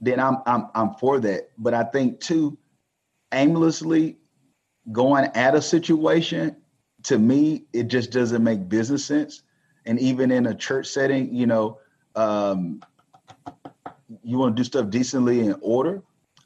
[0.00, 1.50] then I'm I'm I'm for that.
[1.58, 2.56] But I think too,
[3.30, 4.16] aimlessly
[4.90, 6.56] going at a situation,
[7.02, 9.42] to me, it just doesn't make business sense.
[9.84, 11.78] And even in a church setting, you know,
[12.16, 12.82] um,
[14.22, 16.02] you want to do stuff decently in order.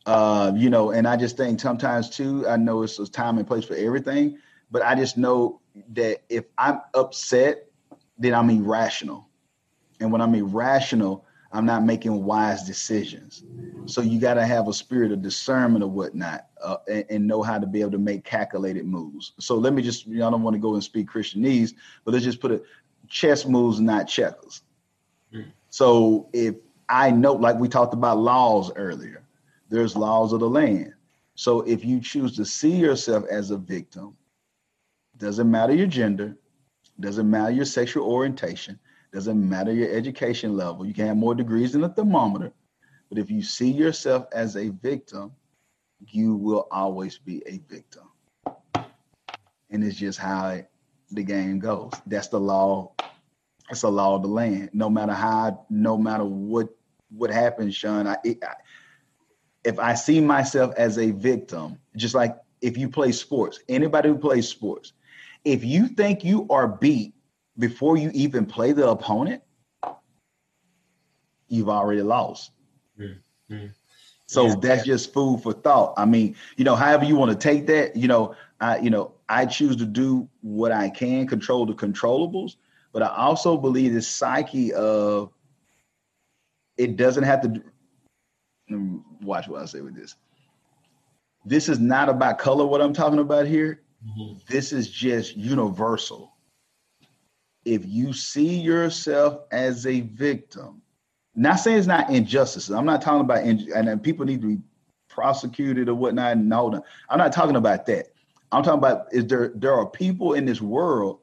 [0.07, 3.47] Uh, you know, and I just think sometimes too, I know it's a time and
[3.47, 4.39] place for everything,
[4.71, 5.61] but I just know
[5.95, 7.67] that if I'm upset,
[8.19, 9.29] then I'm irrational.
[10.01, 13.45] And when I'm irrational, I'm not making wise decisions.
[13.87, 17.43] So you got to have a spirit of discernment or whatnot, uh, and, and, know
[17.43, 19.33] how to be able to make calculated moves.
[19.39, 21.75] So let me just, I don't want to go and speak Christianese,
[22.05, 22.65] but let's just put it:
[23.09, 24.63] chess moves, not checkers.
[25.33, 25.53] Mm.
[25.71, 26.57] So if
[26.89, 29.23] I know, like we talked about laws earlier,
[29.69, 30.93] there's laws of the land.
[31.35, 34.17] So if you choose to see yourself as a victim,
[35.19, 36.37] doesn't matter your gender,
[37.01, 38.79] doesn't matter your sexual orientation,
[39.13, 40.87] doesn't matter your education level.
[40.87, 42.53] You can have more degrees than a thermometer,
[43.09, 45.33] but if you see yourself as a victim,
[46.07, 48.05] you will always be a victim.
[49.71, 50.71] And it's just how it,
[51.11, 51.93] the game goes.
[52.07, 52.93] That's the law.
[53.71, 54.71] It's a law of the land.
[54.73, 56.69] No matter how, no matter what
[57.17, 58.07] what happens, Sean.
[58.07, 58.55] I, it, I
[59.65, 64.19] if I see myself as a victim, just like if you play sports, anybody who
[64.19, 64.93] plays sports,
[65.45, 67.15] if you think you are beat
[67.59, 69.43] before you even play the opponent,
[71.49, 72.51] you've already lost.
[72.99, 73.67] Mm-hmm.
[74.27, 75.95] So yeah, that's just food for thought.
[75.97, 79.13] I mean, you know, however you want to take that, you know, I, you know,
[79.29, 82.57] I choose to do what I can, control the controllables,
[82.93, 85.31] but I also believe this psyche of
[86.77, 87.63] it doesn't have to
[89.23, 90.17] watch what I say with this.
[91.45, 93.83] This is not about color, what I'm talking about here.
[94.07, 94.39] Mm-hmm.
[94.49, 96.33] This is just universal.
[97.65, 100.83] If you see yourself as a victim,
[101.35, 102.69] not saying it's not injustice.
[102.69, 104.63] I'm not talking about, and people need to be
[105.09, 106.39] prosecuted or whatnot.
[106.39, 108.09] No, I'm not talking about that.
[108.53, 111.21] I'm talking about is there there are people in this world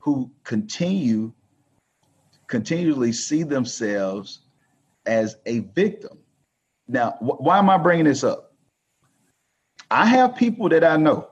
[0.00, 1.32] who continue
[2.46, 4.40] continually see themselves
[5.06, 6.18] as a victim.
[6.88, 8.52] Now, wh- why am I bringing this up?
[9.90, 11.28] I have people that I know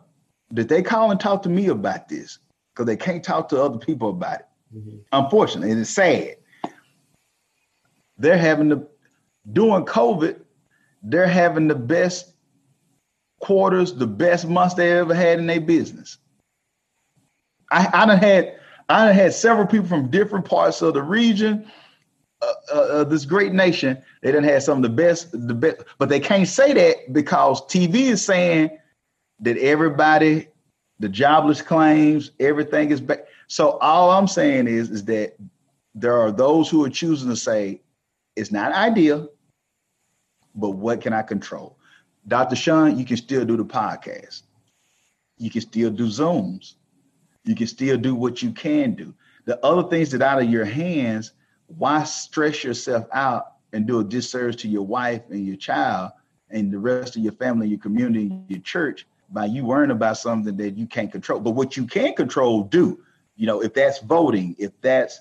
[0.50, 2.38] that they call and talk to me about this
[2.72, 4.46] because they can't talk to other people about it.
[4.74, 4.96] Mm-hmm.
[5.12, 6.36] Unfortunately, it's sad.
[8.18, 8.88] They're having the
[9.52, 10.40] during COVID,
[11.02, 12.32] they're having the best
[13.40, 16.18] quarters, the best months they ever had in their business.
[17.70, 21.70] I, I done had I done had several people from different parts of the region
[22.46, 25.82] uh, uh, uh, this great nation, they didn't have some of the best, the best,
[25.98, 28.70] but they can't say that because TV is saying
[29.40, 30.48] that everybody,
[31.00, 33.26] the jobless claims, everything is back.
[33.48, 35.36] So all I'm saying is, is that
[35.94, 37.80] there are those who are choosing to say
[38.36, 39.30] it's not ideal,
[40.54, 41.78] but what can I control?
[42.28, 42.56] Dr.
[42.56, 44.42] Sean, you can still do the podcast.
[45.38, 46.74] You can still do Zooms.
[47.44, 49.14] You can still do what you can do.
[49.44, 51.32] The other things that out of your hands
[51.68, 56.12] why stress yourself out and do a disservice to your wife and your child
[56.50, 60.56] and the rest of your family, your community, your church by you worrying about something
[60.56, 61.40] that you can't control.
[61.40, 63.00] But what you can control, do.
[63.36, 65.20] You know, if that's voting, if that's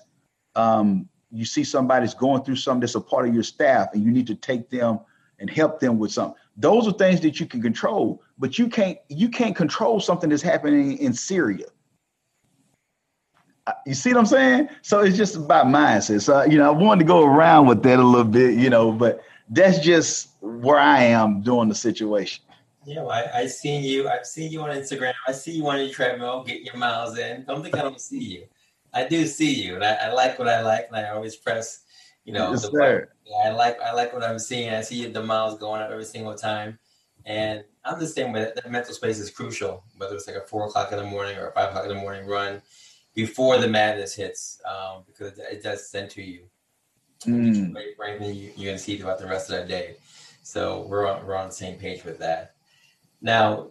[0.54, 4.10] um, you see somebody's going through something that's a part of your staff and you
[4.10, 5.00] need to take them
[5.38, 6.36] and help them with something.
[6.56, 10.42] Those are things that you can control, but you can't you can't control something that's
[10.42, 11.66] happening in Syria
[13.86, 14.68] you see what I'm saying?
[14.82, 16.22] So it's just about mindset.
[16.22, 18.92] So you know, I wanted to go around with that a little bit, you know,
[18.92, 22.42] but that's just where I am doing the situation.
[22.84, 24.08] Yeah, well, I, I seen you.
[24.08, 25.12] I've seen you on Instagram.
[25.26, 27.44] I see you on your treadmill, get your miles in.
[27.44, 28.46] Don't think I don't see you.
[28.94, 31.80] I do see you, and I, I like what I like, and I always press,
[32.24, 33.08] you know, Yes, the
[33.44, 34.72] I like I like what I'm seeing.
[34.72, 36.78] I see the miles going up every single time,
[37.24, 38.52] and I'm the same way.
[38.54, 41.48] That mental space is crucial, whether it's like a four o'clock in the morning or
[41.48, 42.62] a five o'clock in the morning run,
[43.16, 46.42] before the madness hits, um, because it does send to you.
[47.24, 47.74] Mm.
[47.98, 49.96] Right, you, you're gonna see throughout the rest of that day.
[50.42, 52.54] So we're on we're on the same page with that.
[53.22, 53.70] Now,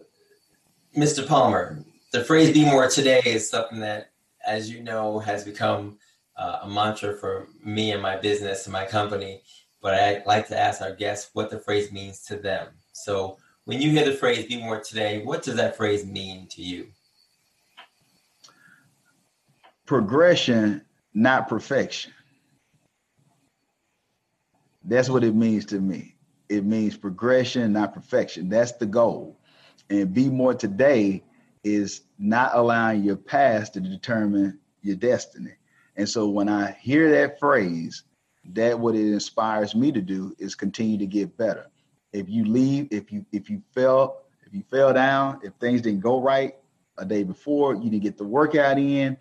[0.96, 1.26] Mr.
[1.26, 1.78] Palmer,
[2.12, 4.10] the phrase "be more today" is something that,
[4.44, 5.96] as you know, has become
[6.36, 9.42] uh, a mantra for me and my business and my company.
[9.80, 12.66] But I like to ask our guests what the phrase means to them.
[12.92, 16.62] So, when you hear the phrase "be more today," what does that phrase mean to
[16.62, 16.88] you?
[19.86, 20.82] Progression,
[21.14, 22.12] not perfection.
[24.84, 26.16] That's what it means to me.
[26.48, 28.48] It means progression, not perfection.
[28.48, 29.38] That's the goal.
[29.90, 31.24] And be more today
[31.64, 35.52] is not allowing your past to determine your destiny.
[35.96, 38.04] And so when I hear that phrase,
[38.52, 41.66] that what it inspires me to do is continue to get better.
[42.12, 46.00] If you leave, if you if you fell, if you fell down, if things didn't
[46.00, 46.54] go right
[46.98, 49.16] a day before, you didn't get the workout in,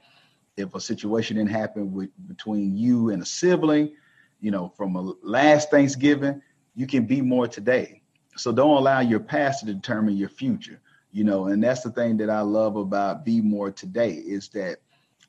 [0.58, 3.94] if a situation didn't happen with between you and a sibling,
[4.40, 6.42] you know, from a last Thanksgiving,
[6.76, 8.02] you can be more today.
[8.38, 10.80] So don't allow your past to determine your future,
[11.12, 14.78] you know, and that's the thing that I love about be more today is that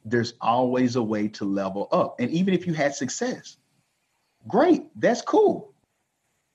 [0.04, 2.16] there's always a way to level up.
[2.20, 3.56] And even if you had success,
[4.48, 5.72] great, that's cool.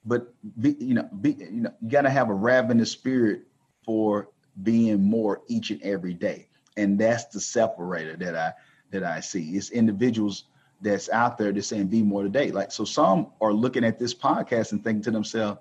[0.05, 3.43] But be, you know, be, you know, you got to have a ravenous spirit
[3.84, 4.30] for
[4.63, 6.47] being more each and every day.
[6.78, 8.53] And that's the separator that I
[8.91, 9.51] that I see.
[9.51, 10.45] It's individuals
[10.82, 12.51] that's out there that's saying be more today.
[12.51, 15.59] Like so some are looking at this podcast and thinking to themselves,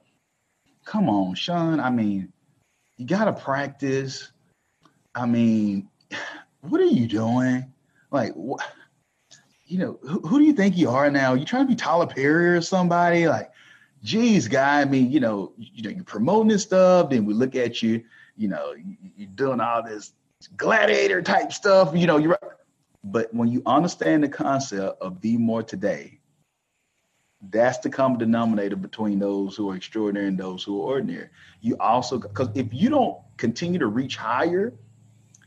[0.84, 1.80] come on, Sean.
[1.80, 2.32] I mean,
[2.96, 4.30] you gotta practice.
[5.14, 5.88] I mean,
[6.60, 7.72] what are you doing?
[8.10, 8.62] Like what
[9.70, 11.34] you know, who, who do you think you are now?
[11.34, 13.28] You trying to be Tyler Perry or somebody?
[13.28, 13.52] Like,
[14.02, 14.80] geez, guy.
[14.80, 17.10] I mean, you know, you, you know, you're promoting this stuff.
[17.10, 18.02] Then we look at you,
[18.36, 20.12] you know, you, you're doing all this
[20.56, 21.92] gladiator type stuff.
[21.94, 22.38] You know, you're.
[23.02, 26.20] But when you understand the concept of be more today,
[27.48, 31.28] that's the common denominator between those who are extraordinary and those who are ordinary.
[31.62, 34.74] You also, because if you don't continue to reach higher,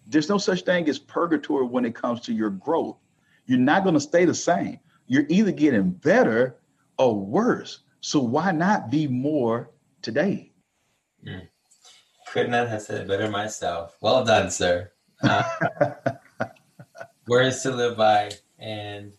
[0.08, 2.98] there's no such thing as purgatory when it comes to your growth.
[3.46, 4.80] You're not going to stay the same.
[5.08, 6.58] You're either getting better
[6.98, 7.80] or worse.
[8.02, 9.70] So why not be more
[10.02, 10.52] today?
[11.26, 11.48] Mm.
[12.34, 13.96] Could not have said it better myself.
[14.02, 14.92] Well done, sir.
[15.22, 15.44] Uh,
[17.28, 18.32] words to live by.
[18.58, 19.14] And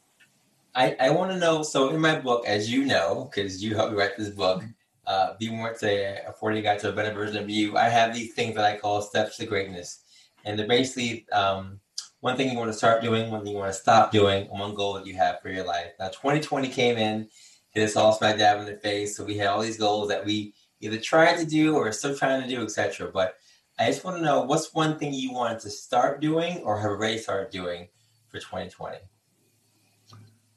[0.74, 3.92] I, I want to know so, in my book, as you know, because you helped
[3.92, 4.64] me write this book,
[5.06, 8.12] uh, Be More to a 40 Guide to a Better Version of You, I have
[8.12, 10.02] these things that I call steps to greatness.
[10.44, 11.78] And they're basically um,
[12.18, 14.58] one thing you want to start doing, one thing you want to stop doing, and
[14.58, 15.92] one goal that you have for your life.
[16.00, 17.28] Now, 2020 came in,
[17.70, 19.16] hit us all smack dab in the face.
[19.16, 22.42] So we had all these goals that we either tried to do or still trying
[22.42, 23.10] to do, etc.
[23.12, 23.34] But
[23.78, 26.90] I just want to know what's one thing you wanted to start doing or have
[26.90, 27.88] already started doing
[28.34, 28.98] for 2020?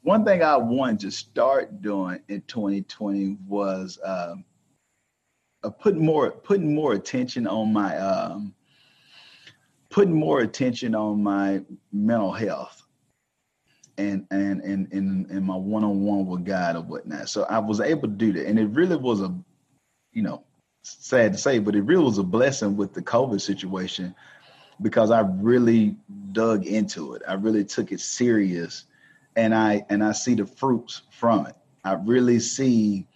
[0.02, 4.44] One thing I wanted to start doing in 2020 was um,
[5.62, 8.54] uh, putting more putting more attention on my um,
[9.90, 11.62] putting more attention on my
[11.92, 12.82] mental health
[13.96, 17.28] and and and and, and my one-on-one with God or whatnot.
[17.28, 18.46] So I was able to do that.
[18.46, 19.34] And it really was a,
[20.18, 20.42] you know,
[20.82, 24.12] sad to say, but it really was a blessing with the COVID situation
[24.82, 25.94] because I really
[26.32, 27.22] dug into it.
[27.28, 28.84] I really took it serious
[29.36, 31.54] and I and I see the fruits from it.
[31.84, 33.06] I really see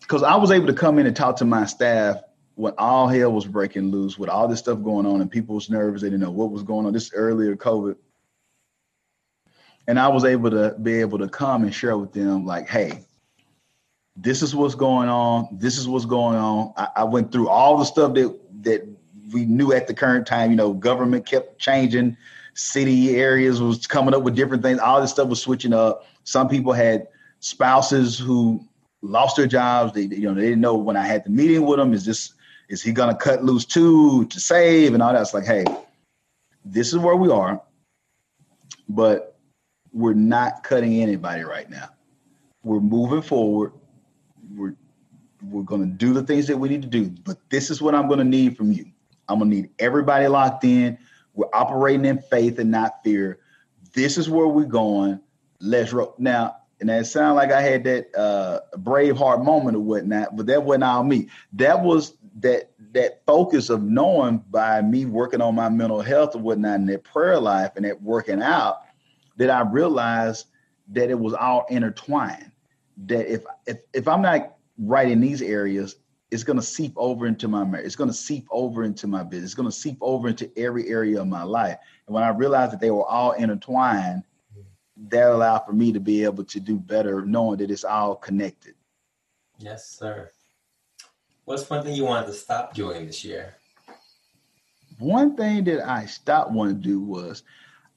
[0.00, 2.16] because I was able to come in and talk to my staff
[2.56, 5.70] when all hell was breaking loose, with all this stuff going on, and people was
[5.70, 6.02] nervous.
[6.02, 6.92] They didn't know what was going on.
[6.92, 7.94] This earlier COVID,
[9.86, 13.04] and I was able to be able to come and share with them, like, hey,
[14.16, 15.48] this is what's going on.
[15.52, 16.72] This is what's going on.
[16.76, 18.86] I, I went through all the stuff that that
[19.32, 20.50] we knew at the current time.
[20.50, 22.16] You know, government kept changing
[22.54, 24.78] city areas was coming up with different things.
[24.78, 26.04] All this stuff was switching up.
[26.24, 27.08] Some people had
[27.40, 28.66] spouses who
[29.02, 29.94] lost their jobs.
[29.94, 31.92] They, you know, they didn't know when I had the meeting with them.
[31.92, 32.34] Is this,
[32.68, 35.22] is he gonna cut loose too to save and all that?
[35.22, 35.64] It's like, hey,
[36.64, 37.62] this is where we are,
[38.88, 39.38] but
[39.92, 41.88] we're not cutting anybody right now.
[42.62, 43.72] We're moving forward.
[44.54, 44.74] We're
[45.42, 48.08] we're gonna do the things that we need to do, but this is what I'm
[48.08, 48.86] gonna need from you.
[49.28, 50.98] I'm gonna need everybody locked in.
[51.34, 53.38] We're operating in faith and not fear.
[53.94, 55.20] This is where we're going.
[55.60, 56.14] Let's roll.
[56.18, 60.62] Now, and that sound like I had that uh, Braveheart moment or whatnot, but that
[60.62, 61.28] wasn't all me.
[61.52, 66.42] That was that that focus of knowing by me working on my mental health and
[66.42, 68.78] whatnot and that prayer life and that working out
[69.36, 70.46] that I realized
[70.88, 72.49] that it was all intertwined.
[73.06, 75.96] That if if if I'm not right in these areas,
[76.30, 77.86] it's going to seep over into my marriage.
[77.86, 79.50] It's going to seep over into my business.
[79.50, 81.78] It's going to seep over into every area of my life.
[82.06, 84.22] And when I realized that they were all intertwined,
[85.08, 88.74] that allowed for me to be able to do better, knowing that it's all connected.
[89.58, 90.30] Yes, sir.
[91.44, 93.56] What's one thing you wanted to stop doing this year?
[94.98, 97.42] One thing that I stopped wanting to do was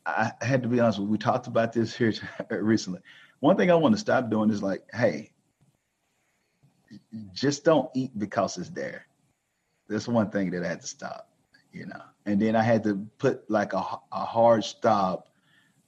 [0.05, 2.13] I had to be honest with you, we talked about this here
[2.49, 3.01] recently.
[3.43, 5.33] One thing I want to stop doing is like, hey,
[7.33, 9.05] just don't eat because it's there.
[9.89, 11.27] That's one thing that I had to stop,
[11.73, 12.01] you know.
[12.25, 13.83] And then I had to put like a,
[14.13, 15.27] a hard stop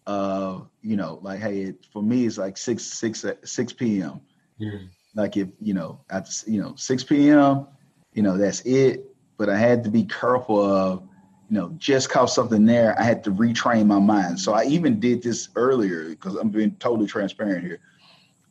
[0.05, 4.19] of, you know, like, hey, it, for me, it's like 6, 6, 6 p.m.
[4.59, 7.67] Mm like if you know at you know 6 p.m
[8.11, 11.07] you know that's it but i had to be careful of
[11.49, 14.39] you know just caught something there i had to retrain my mind.
[14.39, 17.79] So i even did this earlier because i'm being totally transparent here.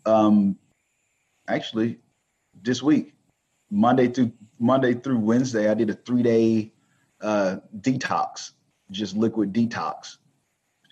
[0.07, 0.57] Um
[1.49, 1.99] actually
[2.63, 3.15] this week
[3.71, 6.73] monday through monday through wednesday i did a three day
[7.21, 8.53] uh detox
[8.91, 10.19] just liquid detox.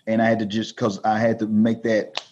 [0.07, 2.23] And i had to just because i had to make that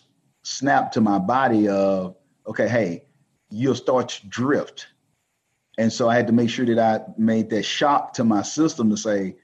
[0.43, 2.15] snap to my body of
[2.47, 3.03] okay hey
[3.51, 4.87] you'll start to drift.
[5.77, 8.89] And so I had to make sure that I made that shock to my system
[8.89, 9.35] to say,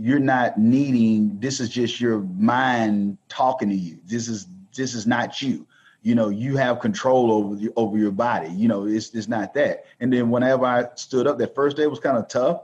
[0.00, 3.98] you're not needing, this is just your mind talking to you.
[4.06, 5.66] This is this is not you.
[6.02, 8.48] You know, you have control over the, over your body.
[8.48, 9.84] You know, it's it's not that.
[10.00, 12.62] And then whenever I stood up, that first day was kind of tough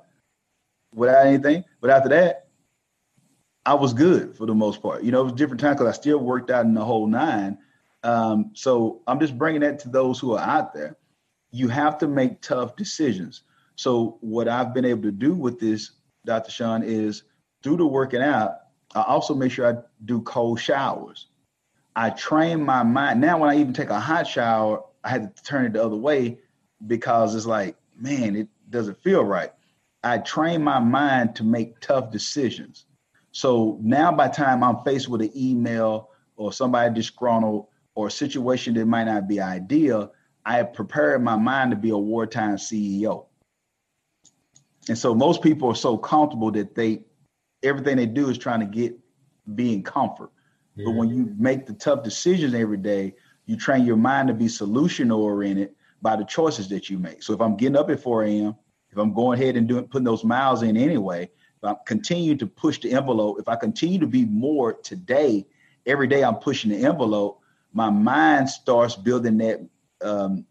[0.94, 1.64] without anything.
[1.82, 2.48] But after that,
[3.66, 5.02] I was good for the most part.
[5.02, 7.58] You know, it was different time because I still worked out in the whole nine.
[8.02, 10.96] Um, so I'm just bringing that to those who are out there.
[11.50, 13.42] You have to make tough decisions.
[13.74, 15.90] So what I've been able to do with this,
[16.26, 16.50] Dr.
[16.50, 17.22] Sean, is
[17.62, 18.58] through the working out,
[18.94, 21.28] I also make sure I do cold showers.
[21.94, 23.20] I train my mind.
[23.20, 25.96] Now when I even take a hot shower, I had to turn it the other
[25.96, 26.38] way
[26.86, 29.50] because it's like, man, it doesn't feel right.
[30.04, 32.84] I train my mind to make tough decisions.
[33.32, 38.74] So now by time I'm faced with an email or somebody disgruntled or a situation
[38.74, 40.12] that might not be ideal,
[40.44, 43.26] I have prepared my mind to be a wartime CEO.
[44.88, 47.02] And so most people are so comfortable that they
[47.62, 48.96] everything they do is trying to get
[49.54, 50.30] be in comfort.
[50.74, 50.86] Yeah.
[50.86, 53.14] But when you make the tough decisions every day,
[53.46, 55.70] you train your mind to be solution oriented
[56.02, 57.22] by the choices that you make.
[57.22, 58.56] So if I'm getting up at 4 a.m.,
[58.90, 62.46] if I'm going ahead and doing putting those miles in anyway, if I continue to
[62.46, 65.46] push the envelope, if I continue to be more today,
[65.86, 67.40] every day I'm pushing the envelope,
[67.72, 69.60] my mind starts building that
[70.02, 70.46] um,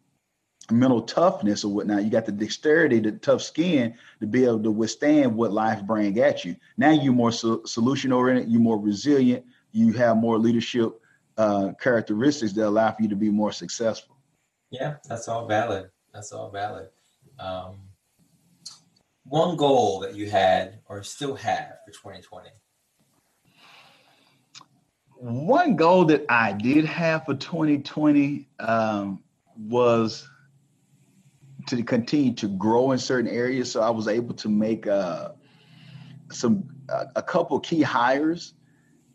[0.72, 2.04] mental toughness or whatnot.
[2.04, 6.18] You got the dexterity, the tough skin to be able to withstand what life brings
[6.20, 6.56] at you.
[6.78, 11.00] Now you're more so- solution oriented, you're more resilient, you have more leadership
[11.38, 14.16] uh, characteristics that allow for you to be more successful.
[14.72, 15.90] Yeah, that's all valid.
[16.14, 16.90] That's all valid.
[17.40, 17.80] Um,
[19.26, 22.50] one goal that you had or still have for 2020
[25.18, 29.24] one goal that I did have for 2020 um,
[29.58, 30.28] was
[31.68, 33.72] to continue to grow in certain areas.
[33.72, 35.30] So I was able to make uh,
[36.32, 38.54] some a, a, couple key hires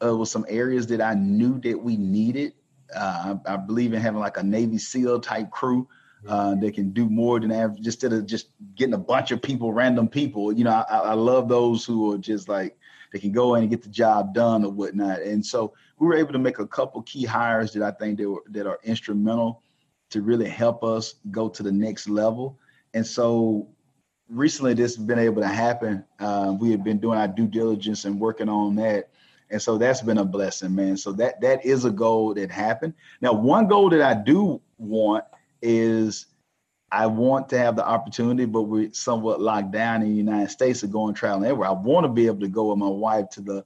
[0.05, 2.55] uh, with some areas that I knew that we needed.
[2.94, 5.88] Uh, I, I, believe in having like a Navy SEAL type crew
[6.28, 9.72] uh, that can do more than just instead of just getting a bunch of people,
[9.72, 10.53] random people.
[10.53, 12.76] You know, I, I love those who are just like
[13.12, 15.22] they can go in and get the job done or whatnot.
[15.22, 18.42] And so we were able to make a couple key hires that I think were
[18.51, 19.62] that are instrumental
[20.11, 22.58] to really help us go to the next level.
[22.95, 23.68] And so
[24.28, 26.04] recently this has been able to happen.
[26.18, 29.11] Uh, we have been doing our due diligence and working on that.
[29.50, 30.96] And so that's been a blessing, man.
[30.96, 32.95] So that that is a goal that happened.
[33.20, 35.24] Now, one goal that I do want
[35.61, 36.26] is
[36.92, 40.80] I want to have the opportunity, but we're somewhat locked down in the United States
[40.80, 41.68] to go and travel everywhere.
[41.68, 43.64] I want to be able to go with my wife to the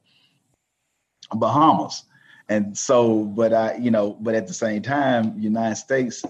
[1.33, 2.05] Bahamas.
[2.49, 6.23] And so, but I, you know, but at the same time, United States,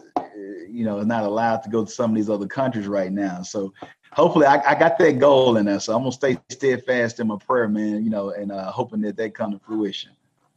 [0.69, 3.43] you know, is not allowed to go to some of these other countries right now.
[3.43, 3.73] So
[4.13, 5.81] hopefully I, I got that goal in there.
[5.81, 9.17] So I'm gonna stay steadfast in my prayer, man, you know, and uh, hoping that
[9.17, 10.13] they come to fruition.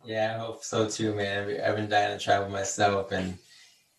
[0.06, 1.60] Yeah, I hope so too, man.
[1.62, 3.38] I've been dying to travel myself and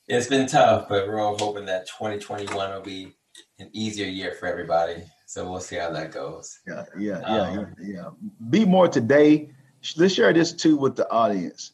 [0.06, 3.14] it's been tough, but we're all hoping that 2021 will be
[3.58, 5.02] an easier year for everybody.
[5.26, 6.60] So we'll see how that goes.
[6.66, 8.08] Yeah, yeah, yeah, um, yeah, yeah.
[8.48, 9.50] Be more today.
[9.96, 11.72] Let's share this too with the audience.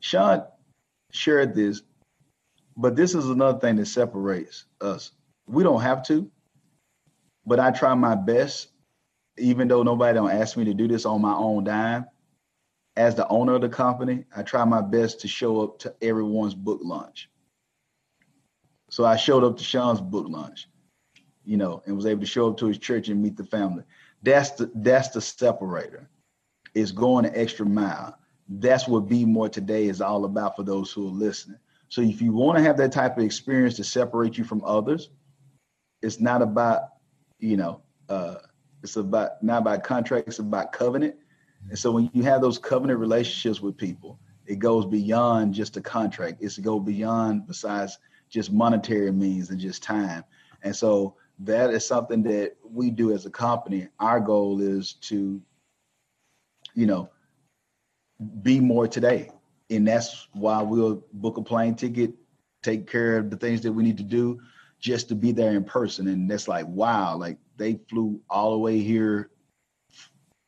[0.00, 0.44] Sean
[1.12, 1.82] shared this,
[2.76, 5.12] but this is another thing that separates us.
[5.46, 6.30] We don't have to,
[7.46, 8.68] but I try my best,
[9.38, 12.06] even though nobody don't ask me to do this on my own dime.
[12.96, 16.54] As the owner of the company, I try my best to show up to everyone's
[16.54, 17.28] book launch.
[18.88, 20.68] So I showed up to Sean's book launch,
[21.44, 23.82] you know, and was able to show up to his church and meet the family.
[24.22, 26.08] That's the that's the separator.
[26.74, 28.18] Is going an extra mile.
[28.48, 31.58] That's what Be More today is all about for those who are listening.
[31.88, 35.10] So if you want to have that type of experience to separate you from others,
[36.02, 36.80] it's not about,
[37.38, 38.36] you know, uh,
[38.82, 41.14] it's about not about contract, it's about covenant.
[41.70, 45.80] And so when you have those covenant relationships with people, it goes beyond just a
[45.80, 46.42] contract.
[46.42, 47.98] It's go beyond besides
[48.28, 50.24] just monetary means and just time.
[50.62, 53.88] And so that is something that we do as a company.
[54.00, 55.40] Our goal is to,
[56.74, 57.10] you know,
[58.42, 59.30] be more today.
[59.70, 62.12] And that's why we'll book a plane ticket,
[62.62, 64.40] take care of the things that we need to do
[64.78, 66.08] just to be there in person.
[66.08, 69.30] And that's like, wow, like they flew all the way here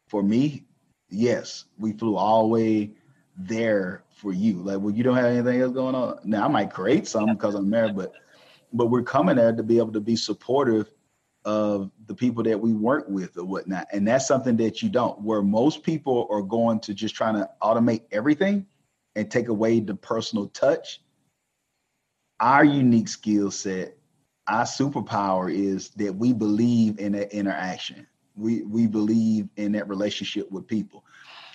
[0.09, 0.65] for me.
[1.09, 2.91] Yes, we flew all the way
[3.37, 4.57] there for you.
[4.63, 6.19] Like, well, you don't have anything else going on.
[6.25, 8.13] Now I might create some because I'm married, but
[8.73, 10.91] but we're coming there to be able to be supportive
[11.47, 13.87] of the people that we work with or whatnot.
[13.93, 17.49] And that's something that you don't, where most people are going to just trying to
[17.63, 18.67] automate everything
[19.15, 21.01] and take away the personal touch.
[22.41, 23.97] Our unique skill set,
[24.49, 28.09] our superpower is that we believe in that interaction.
[28.37, 31.05] We we believe in that relationship with people.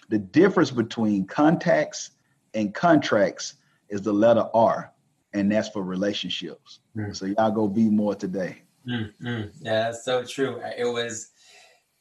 [0.10, 2.12] The difference between contacts
[2.54, 3.56] and contracts
[3.90, 4.92] is the letter R,
[5.34, 6.80] and that's for relationships.
[6.96, 7.16] Mm.
[7.16, 8.64] So y'all go be more today.
[8.88, 9.66] Mm-hmm.
[9.66, 10.62] Yeah, that's so true.
[10.78, 11.30] It was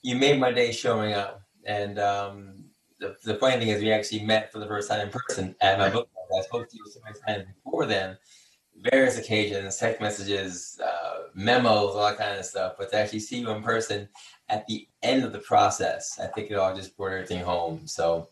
[0.02, 2.65] you made my day showing up, and um,
[2.98, 5.78] the, the funny thing is we actually met for the first time in person at
[5.78, 6.09] my book.
[6.12, 6.40] club.
[6.40, 8.16] I spoke to you so many times before then,
[8.77, 12.74] various occasions, text messages, uh, memos, all that kind of stuff.
[12.78, 14.09] But to actually see you in person
[14.48, 17.86] at the end of the process, I think it all just brought everything home.
[17.86, 18.28] So,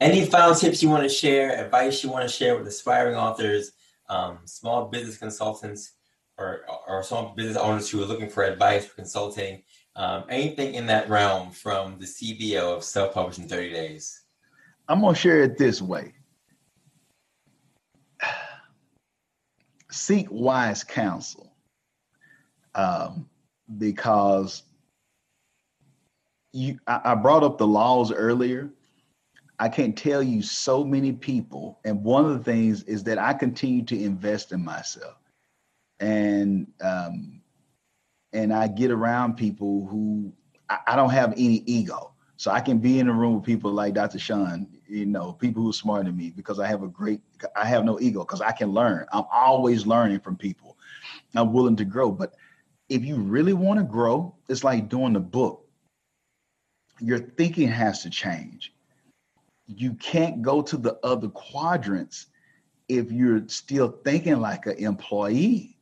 [0.00, 3.72] any final tips you want to share, advice you want to share with aspiring authors,
[4.08, 5.92] um, small business consultants,
[6.38, 9.62] or, or small business owners who are looking for advice for consulting,
[9.96, 14.22] um, anything in that realm from the CBO of Self Publish -N- 30 Days?
[14.88, 16.12] I'm going to share it this way.
[19.90, 21.54] Seek wise counsel
[22.74, 23.28] um,
[23.78, 24.64] because
[26.52, 28.70] you I, I brought up the laws earlier.
[29.60, 33.32] I can't tell you so many people, and one of the things is that I
[33.34, 35.14] continue to invest in myself
[36.04, 37.40] and um,
[38.32, 40.32] and I get around people who
[40.68, 43.72] I, I, don't have any ego, so I can be in a room with people
[43.72, 44.18] like Dr.
[44.18, 47.20] Sean, you know, people who are smarter than me because I have a great,
[47.56, 49.06] I have no ego because I can learn.
[49.12, 50.76] I'm always learning from people.
[51.34, 52.34] I'm willing to grow, but
[52.90, 55.66] if you really want to grow, it's like doing the book.
[57.00, 58.74] Your thinking has to change.
[59.66, 62.26] You can't go to the other quadrants
[62.88, 65.73] if you're still thinking like an employee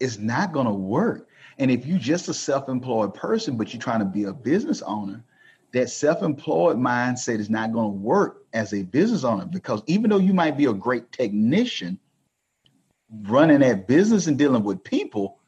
[0.00, 1.28] it's not going to work.
[1.58, 5.24] And if you're just a self-employed person, but you're trying to be a business owner,
[5.72, 10.18] that self-employed mindset is not going to work as a business owner because even though
[10.18, 11.98] you might be a great technician
[13.22, 15.38] running that business and dealing with people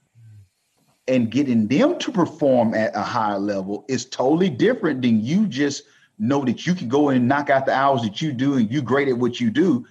[1.08, 5.84] and getting them to perform at a higher level is totally different than you just
[6.18, 8.82] know that you can go and knock out the hours that you do and you
[8.82, 9.86] great at what you do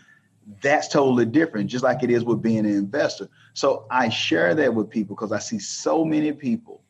[0.61, 3.30] that's totally different, just like it is with being an investor.
[3.60, 6.81] So I share that with people because I see so many people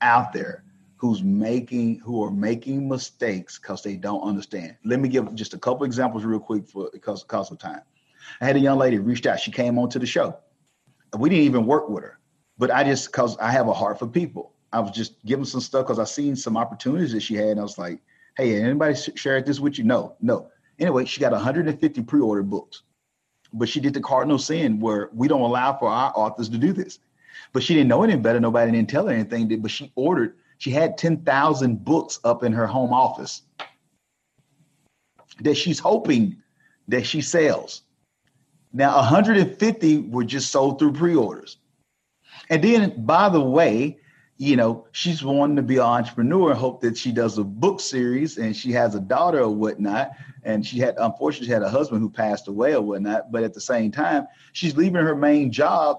[0.00, 0.64] out there
[0.96, 4.74] who's making who are making mistakes because they don't understand.
[4.84, 7.82] Let me give just a couple examples real quick for because because of time.
[8.40, 9.38] I had a young lady reached out.
[9.38, 10.36] She came onto the show.
[11.16, 12.18] We didn't even work with her,
[12.58, 14.54] but I just because I have a heart for people.
[14.72, 17.60] I was just giving some stuff because I seen some opportunities that she had, and
[17.60, 18.00] I was like,
[18.36, 20.50] "Hey, anybody shared this with you?" No, no.
[20.80, 22.82] Anyway, she got 150 pre-order books
[23.52, 26.72] but she did the cardinal sin where we don't allow for our authors to do
[26.72, 26.98] this.
[27.52, 28.40] But she didn't know any better.
[28.40, 29.60] Nobody didn't tell her anything.
[29.60, 33.42] But she ordered, she had 10,000 books up in her home office
[35.40, 36.36] that she's hoping
[36.88, 37.82] that she sells.
[38.72, 41.56] Now, 150 were just sold through pre orders.
[42.48, 43.98] And then, by the way,
[44.40, 48.38] you know, she's wanting to be an entrepreneur, hope that she does a book series
[48.38, 50.12] and she has a daughter or whatnot.
[50.44, 53.30] And she had, unfortunately, she had a husband who passed away or whatnot.
[53.30, 55.98] But at the same time, she's leaving her main job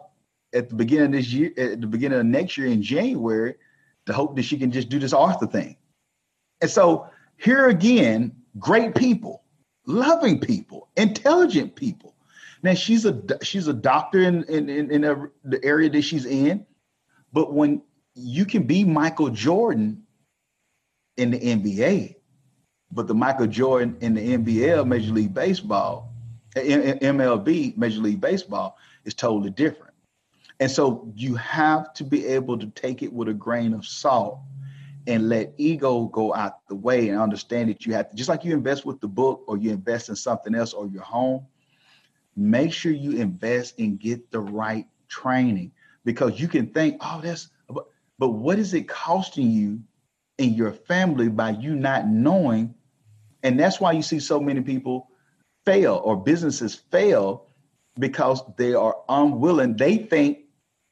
[0.55, 3.53] at the beginning of this year, at the beginning of next year in January,
[4.07, 5.77] to hope that she can just do this author thing.
[6.61, 7.07] And so
[7.37, 9.43] here again, great people,
[9.85, 12.15] loving people, intelligent people.
[12.63, 16.25] Now she's a she's a doctor in in in, in a, the area that she's
[16.25, 16.65] in,
[17.31, 17.83] but when
[18.15, 20.03] you can be Michael Jordan
[21.17, 22.15] in the NBA,
[22.91, 26.13] but the Michael Jordan in the NBL, Major League Baseball,
[26.55, 29.93] MLB, Major League Baseball, is totally different.
[30.59, 34.39] And so you have to be able to take it with a grain of salt
[35.07, 38.45] and let ego go out the way and understand that you have to, just like
[38.45, 41.45] you invest with the book or you invest in something else or your home,
[42.35, 45.71] make sure you invest and get the right training
[46.05, 47.49] because you can think, oh, that's,
[48.21, 49.79] but what is it costing you
[50.37, 52.75] and your family by you not knowing?
[53.41, 55.09] And that's why you see so many people
[55.65, 57.47] fail or businesses fail
[57.97, 59.75] because they are unwilling.
[59.75, 60.41] They think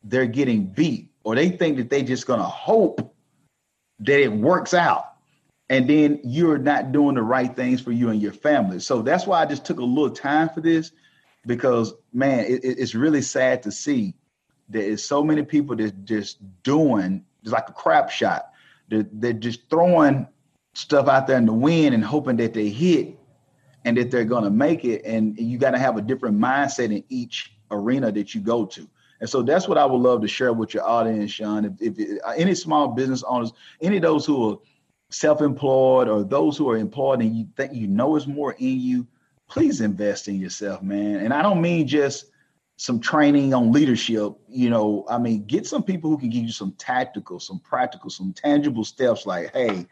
[0.01, 3.15] they're getting beat or they think that they're just going to hope
[3.99, 5.13] that it works out.
[5.69, 8.79] And then you're not doing the right things for you and your family.
[8.79, 10.93] So that's why I just took a little time for this
[11.45, 14.15] because, man, it, it's really sad to see
[14.69, 18.51] there is so many people that just doing it's like a crap shot.
[18.89, 20.27] They're, they're just throwing
[20.73, 23.17] stuff out there in the wind and hoping that they hit
[23.85, 25.03] and that they're going to make it.
[25.05, 28.87] And you got to have a different mindset in each arena that you go to.
[29.21, 31.65] And so that's what I would love to share with your audience, Sean.
[31.65, 33.51] If, if, if any small business owners,
[33.81, 34.57] any of those who are
[35.09, 39.07] self-employed or those who are employed and you think you know is more in you,
[39.49, 41.17] please invest in yourself, man.
[41.17, 42.25] And I don't mean just
[42.79, 46.51] some training on leadership, you know, I mean, get some people who can give you
[46.53, 49.85] some tactical, some practical, some tangible steps like, hey,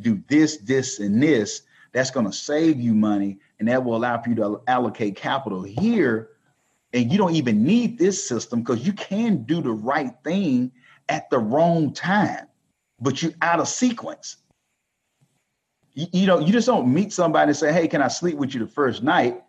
[0.00, 1.62] do this, this, and this.
[1.92, 5.62] That's going to save you money and that will allow for you to allocate capital
[5.62, 6.30] here.
[6.94, 10.72] And you don't even need this system because you can do the right thing
[11.10, 12.46] at the wrong time,
[13.00, 14.38] but you're out of sequence.
[15.92, 18.54] You, you know, you just don't meet somebody and say, hey, can I sleep with
[18.54, 19.42] you the first night?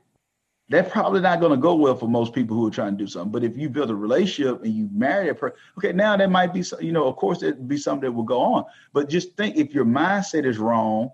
[0.72, 3.08] That's probably not going to go well for most people who are trying to do
[3.08, 3.32] something.
[3.32, 6.54] But if you build a relationship and you marry a person, okay, now there might
[6.54, 8.64] be, you know, of course, it'd be something that will go on.
[8.94, 11.12] But just think if your mindset is wrong,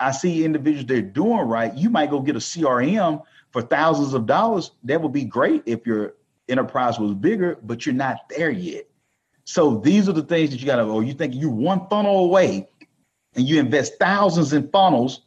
[0.00, 1.72] I see individuals they're doing right.
[1.74, 3.22] You might go get a CRM
[3.52, 4.72] for thousands of dollars.
[4.84, 6.14] That would be great if your
[6.48, 8.88] enterprise was bigger, but you're not there yet.
[9.44, 12.24] So these are the things that you got to, or you think you're one funnel
[12.24, 12.68] away
[13.34, 15.22] and you invest thousands in funnels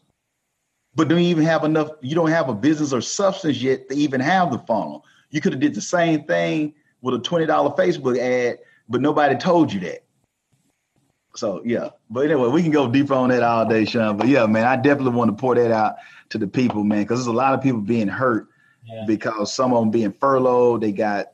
[0.96, 1.90] but don't even have enough.
[2.02, 5.06] You don't have a business or substance yet to even have the funnel.
[5.30, 8.60] You could have did the same thing with a twenty dollar Facebook ad,
[8.90, 10.04] but nobody told you that.
[11.36, 14.18] So yeah, but anyway, we can go deeper on that all day, Sean.
[14.18, 15.96] But yeah, man, I definitely want to pour that out
[16.30, 18.48] to the people, man, because there's a lot of people being hurt
[18.86, 19.06] yeah.
[19.08, 21.32] because some of them being furloughed, they got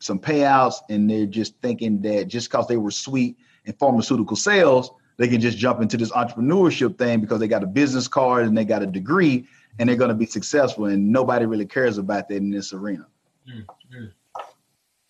[0.00, 4.90] some payouts, and they're just thinking that just because they were sweet in pharmaceutical sales,
[5.18, 8.56] they can just jump into this entrepreneurship thing because they got a business card and
[8.56, 9.46] they got a degree
[9.78, 13.06] and they're going to be successful and nobody really cares about that in this arena
[13.48, 14.04] mm-hmm.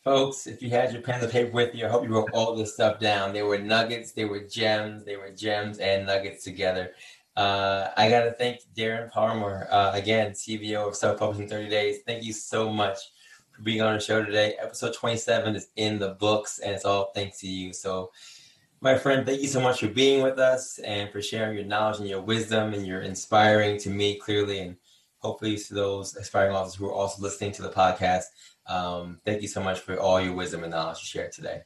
[0.03, 2.57] folks if you had your pen and paper with you i hope you wrote all
[2.57, 6.91] this stuff down they were nuggets they were gems they were gems and nuggets together
[7.39, 11.69] uh, I got to thank Darren Palmer, uh, again, CBO of Self Publish -N- 30
[11.69, 11.99] Days.
[12.05, 12.99] Thank you so much
[13.53, 14.57] for being on the show today.
[14.61, 17.73] Episode 27 is in the books, and it's all thanks to you.
[17.73, 18.11] So
[18.81, 21.99] my friend, thank you so much for being with us and for sharing your knowledge
[21.99, 24.77] and your wisdom and you're inspiring to me clearly and
[25.19, 28.25] hopefully to those aspiring authors who are also listening to the podcast.
[28.67, 31.63] Um, thank you so much for all your wisdom and knowledge you shared today.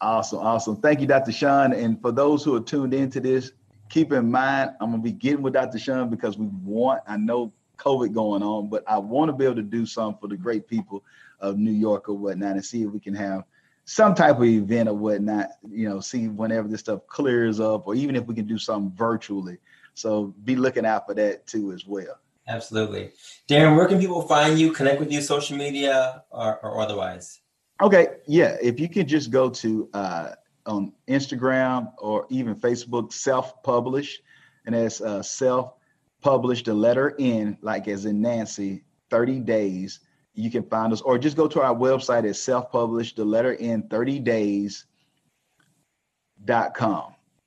[0.00, 0.76] Awesome, awesome.
[0.76, 1.32] Thank you, Dr.
[1.32, 1.72] Sean.
[1.72, 3.52] And for those who are tuned into this,
[3.88, 5.78] keep in mind, I'm gonna be getting with Dr.
[5.78, 9.56] Sean because we want, I know COVID going on, but I want to be able
[9.56, 11.02] to do something for the great people
[11.40, 13.42] of New York or whatnot and see if we can have
[13.84, 17.94] some type of event or whatnot, you know, see whenever this stuff clears up, or
[17.94, 19.58] even if we can do something virtually.
[19.94, 22.18] So be looking out for that too as well.
[22.48, 23.12] Absolutely.
[23.48, 27.40] Darren, where can people find you, connect with you, social media or, or otherwise?
[27.80, 28.08] Okay.
[28.26, 28.56] Yeah.
[28.60, 30.30] If you could just go to uh,
[30.66, 34.20] on Instagram or even Facebook, self publish,
[34.66, 35.74] and that's uh, self
[36.20, 40.00] publish the letter N, like as in Nancy, 30 days
[40.34, 43.82] you can find us or just go to our website at self-published the letter in
[43.88, 44.86] 30 days.com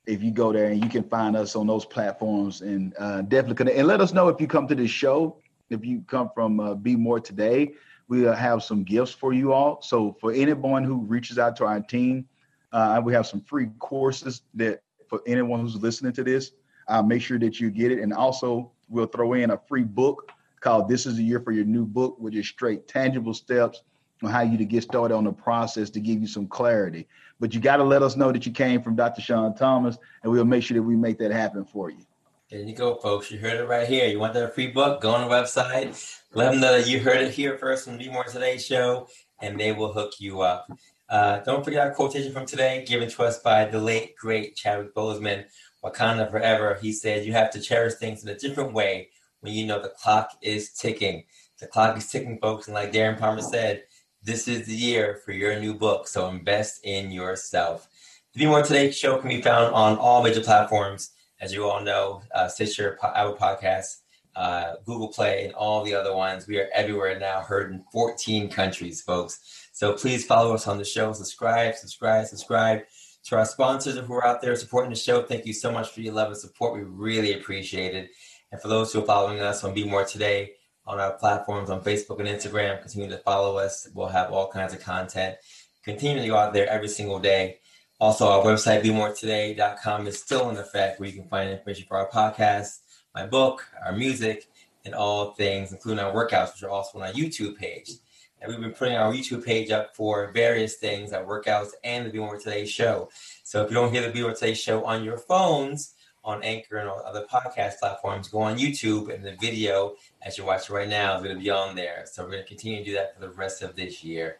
[0.06, 3.56] if you go there and you can find us on those platforms and uh, definitely
[3.56, 5.36] connect and let us know if you come to this show
[5.70, 7.72] if you come from uh, be more today
[8.08, 9.82] we uh, have some gifts for you all.
[9.82, 12.28] So for anyone who reaches out to our team
[12.72, 16.52] uh, we have some free courses that for anyone who's listening to this
[16.88, 17.98] uh, make sure that you get it.
[17.98, 20.30] And also we'll throw in a free book
[20.66, 23.84] called This is the Year for Your New Book, which is straight tangible steps
[24.24, 27.06] on how you to get started on the process to give you some clarity.
[27.38, 29.22] But you got to let us know that you came from Dr.
[29.22, 32.04] Sean Thomas, and we'll make sure that we make that happen for you.
[32.50, 33.30] There you go, folks.
[33.30, 34.08] You heard it right here.
[34.08, 35.00] You want that free book?
[35.00, 36.20] Go on the website.
[36.34, 39.06] Let them know that you heard it here first the Be More Today show,
[39.40, 40.66] and they will hook you up.
[41.08, 44.96] Uh, don't forget our quotation from today, given to us by the late, great Chadwick
[44.96, 45.44] Boseman,
[45.84, 46.76] Wakanda Forever.
[46.82, 49.10] He said, You have to cherish things in a different way
[49.46, 51.24] when you know the clock is ticking.
[51.60, 52.66] The clock is ticking, folks.
[52.66, 53.84] And like Darren Palmer said,
[54.22, 56.08] this is the year for your new book.
[56.08, 57.88] So invest in yourself.
[58.34, 61.80] The Be More Today show can be found on all major platforms as you all
[61.80, 63.98] know, uh, Stitcher, Apple Podcasts,
[64.34, 66.48] uh, Google Play, and all the other ones.
[66.48, 69.68] We are everywhere now, heard in 14 countries, folks.
[69.72, 71.12] So please follow us on the show.
[71.12, 72.82] Subscribe, subscribe, subscribe.
[73.26, 76.00] To our sponsors who are out there supporting the show, thank you so much for
[76.00, 76.74] your love and support.
[76.74, 78.10] We really appreciate it.
[78.52, 80.52] And for those who are following us on Be More Today
[80.86, 83.88] on our platforms on Facebook and Instagram, continue to follow us.
[83.94, 85.36] We'll have all kinds of content.
[85.82, 87.58] Continue to go out there every single day
[87.98, 92.10] also, our website, BeMoreToday.com, is still in effect where you can find information for our
[92.10, 92.80] podcast,
[93.14, 94.48] my book, our music,
[94.84, 97.92] and all things, including our workouts, which are also on our YouTube page.
[98.38, 102.10] And we've been putting our YouTube page up for various things, our workouts, and the
[102.10, 103.08] Be More Today show.
[103.44, 105.94] So if you don't hear the Be More Today show on your phones,
[106.26, 110.74] on Anchor and other podcast platforms, go on YouTube, and the video, as you're watching
[110.74, 112.04] right now, is going to be on there.
[112.10, 114.38] So we're going to continue to do that for the rest of this year.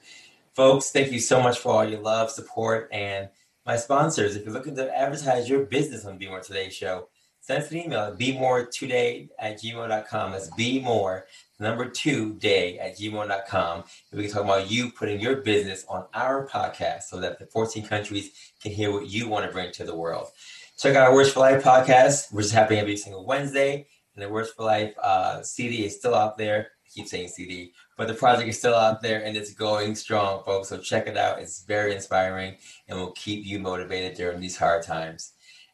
[0.53, 3.29] Folks, thank you so much for all your love, support, and
[3.65, 4.35] my sponsors.
[4.35, 7.09] If you're looking to advertise your business on Be More Today show,
[7.41, 10.33] send us an email at bemoretoday at gmail.com.
[10.33, 11.27] That's be more,
[11.61, 13.85] number two day at gmail.com.
[14.11, 17.47] And we can talk about you putting your business on our podcast so that the
[17.47, 18.31] 14 countries
[18.61, 20.29] can hear what you want to bring to the world.
[20.79, 23.87] Check out our Words for Life podcast, which is happening every single Wednesday.
[24.15, 26.69] And the Words for Life uh, CD is still out there.
[26.85, 30.43] I keep saying CD, but the project is still out there and it's going strong,
[30.45, 30.69] folks.
[30.69, 31.39] So check it out.
[31.39, 32.57] It's very inspiring
[32.89, 35.33] and will keep you motivated during these hard times.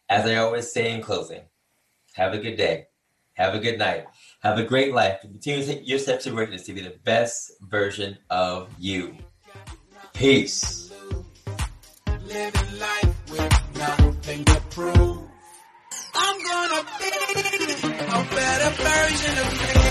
[0.09, 1.43] As I always say in closing,
[2.15, 2.87] have a good day.
[3.35, 4.05] Have a good night.
[4.43, 5.20] Have a great life.
[5.20, 9.16] Continue to take your steps to greatness to be the best version of you.
[10.12, 10.93] Peace.
[14.24, 15.19] Nothing to prove.
[16.15, 19.82] I'm gonna be a better version of me.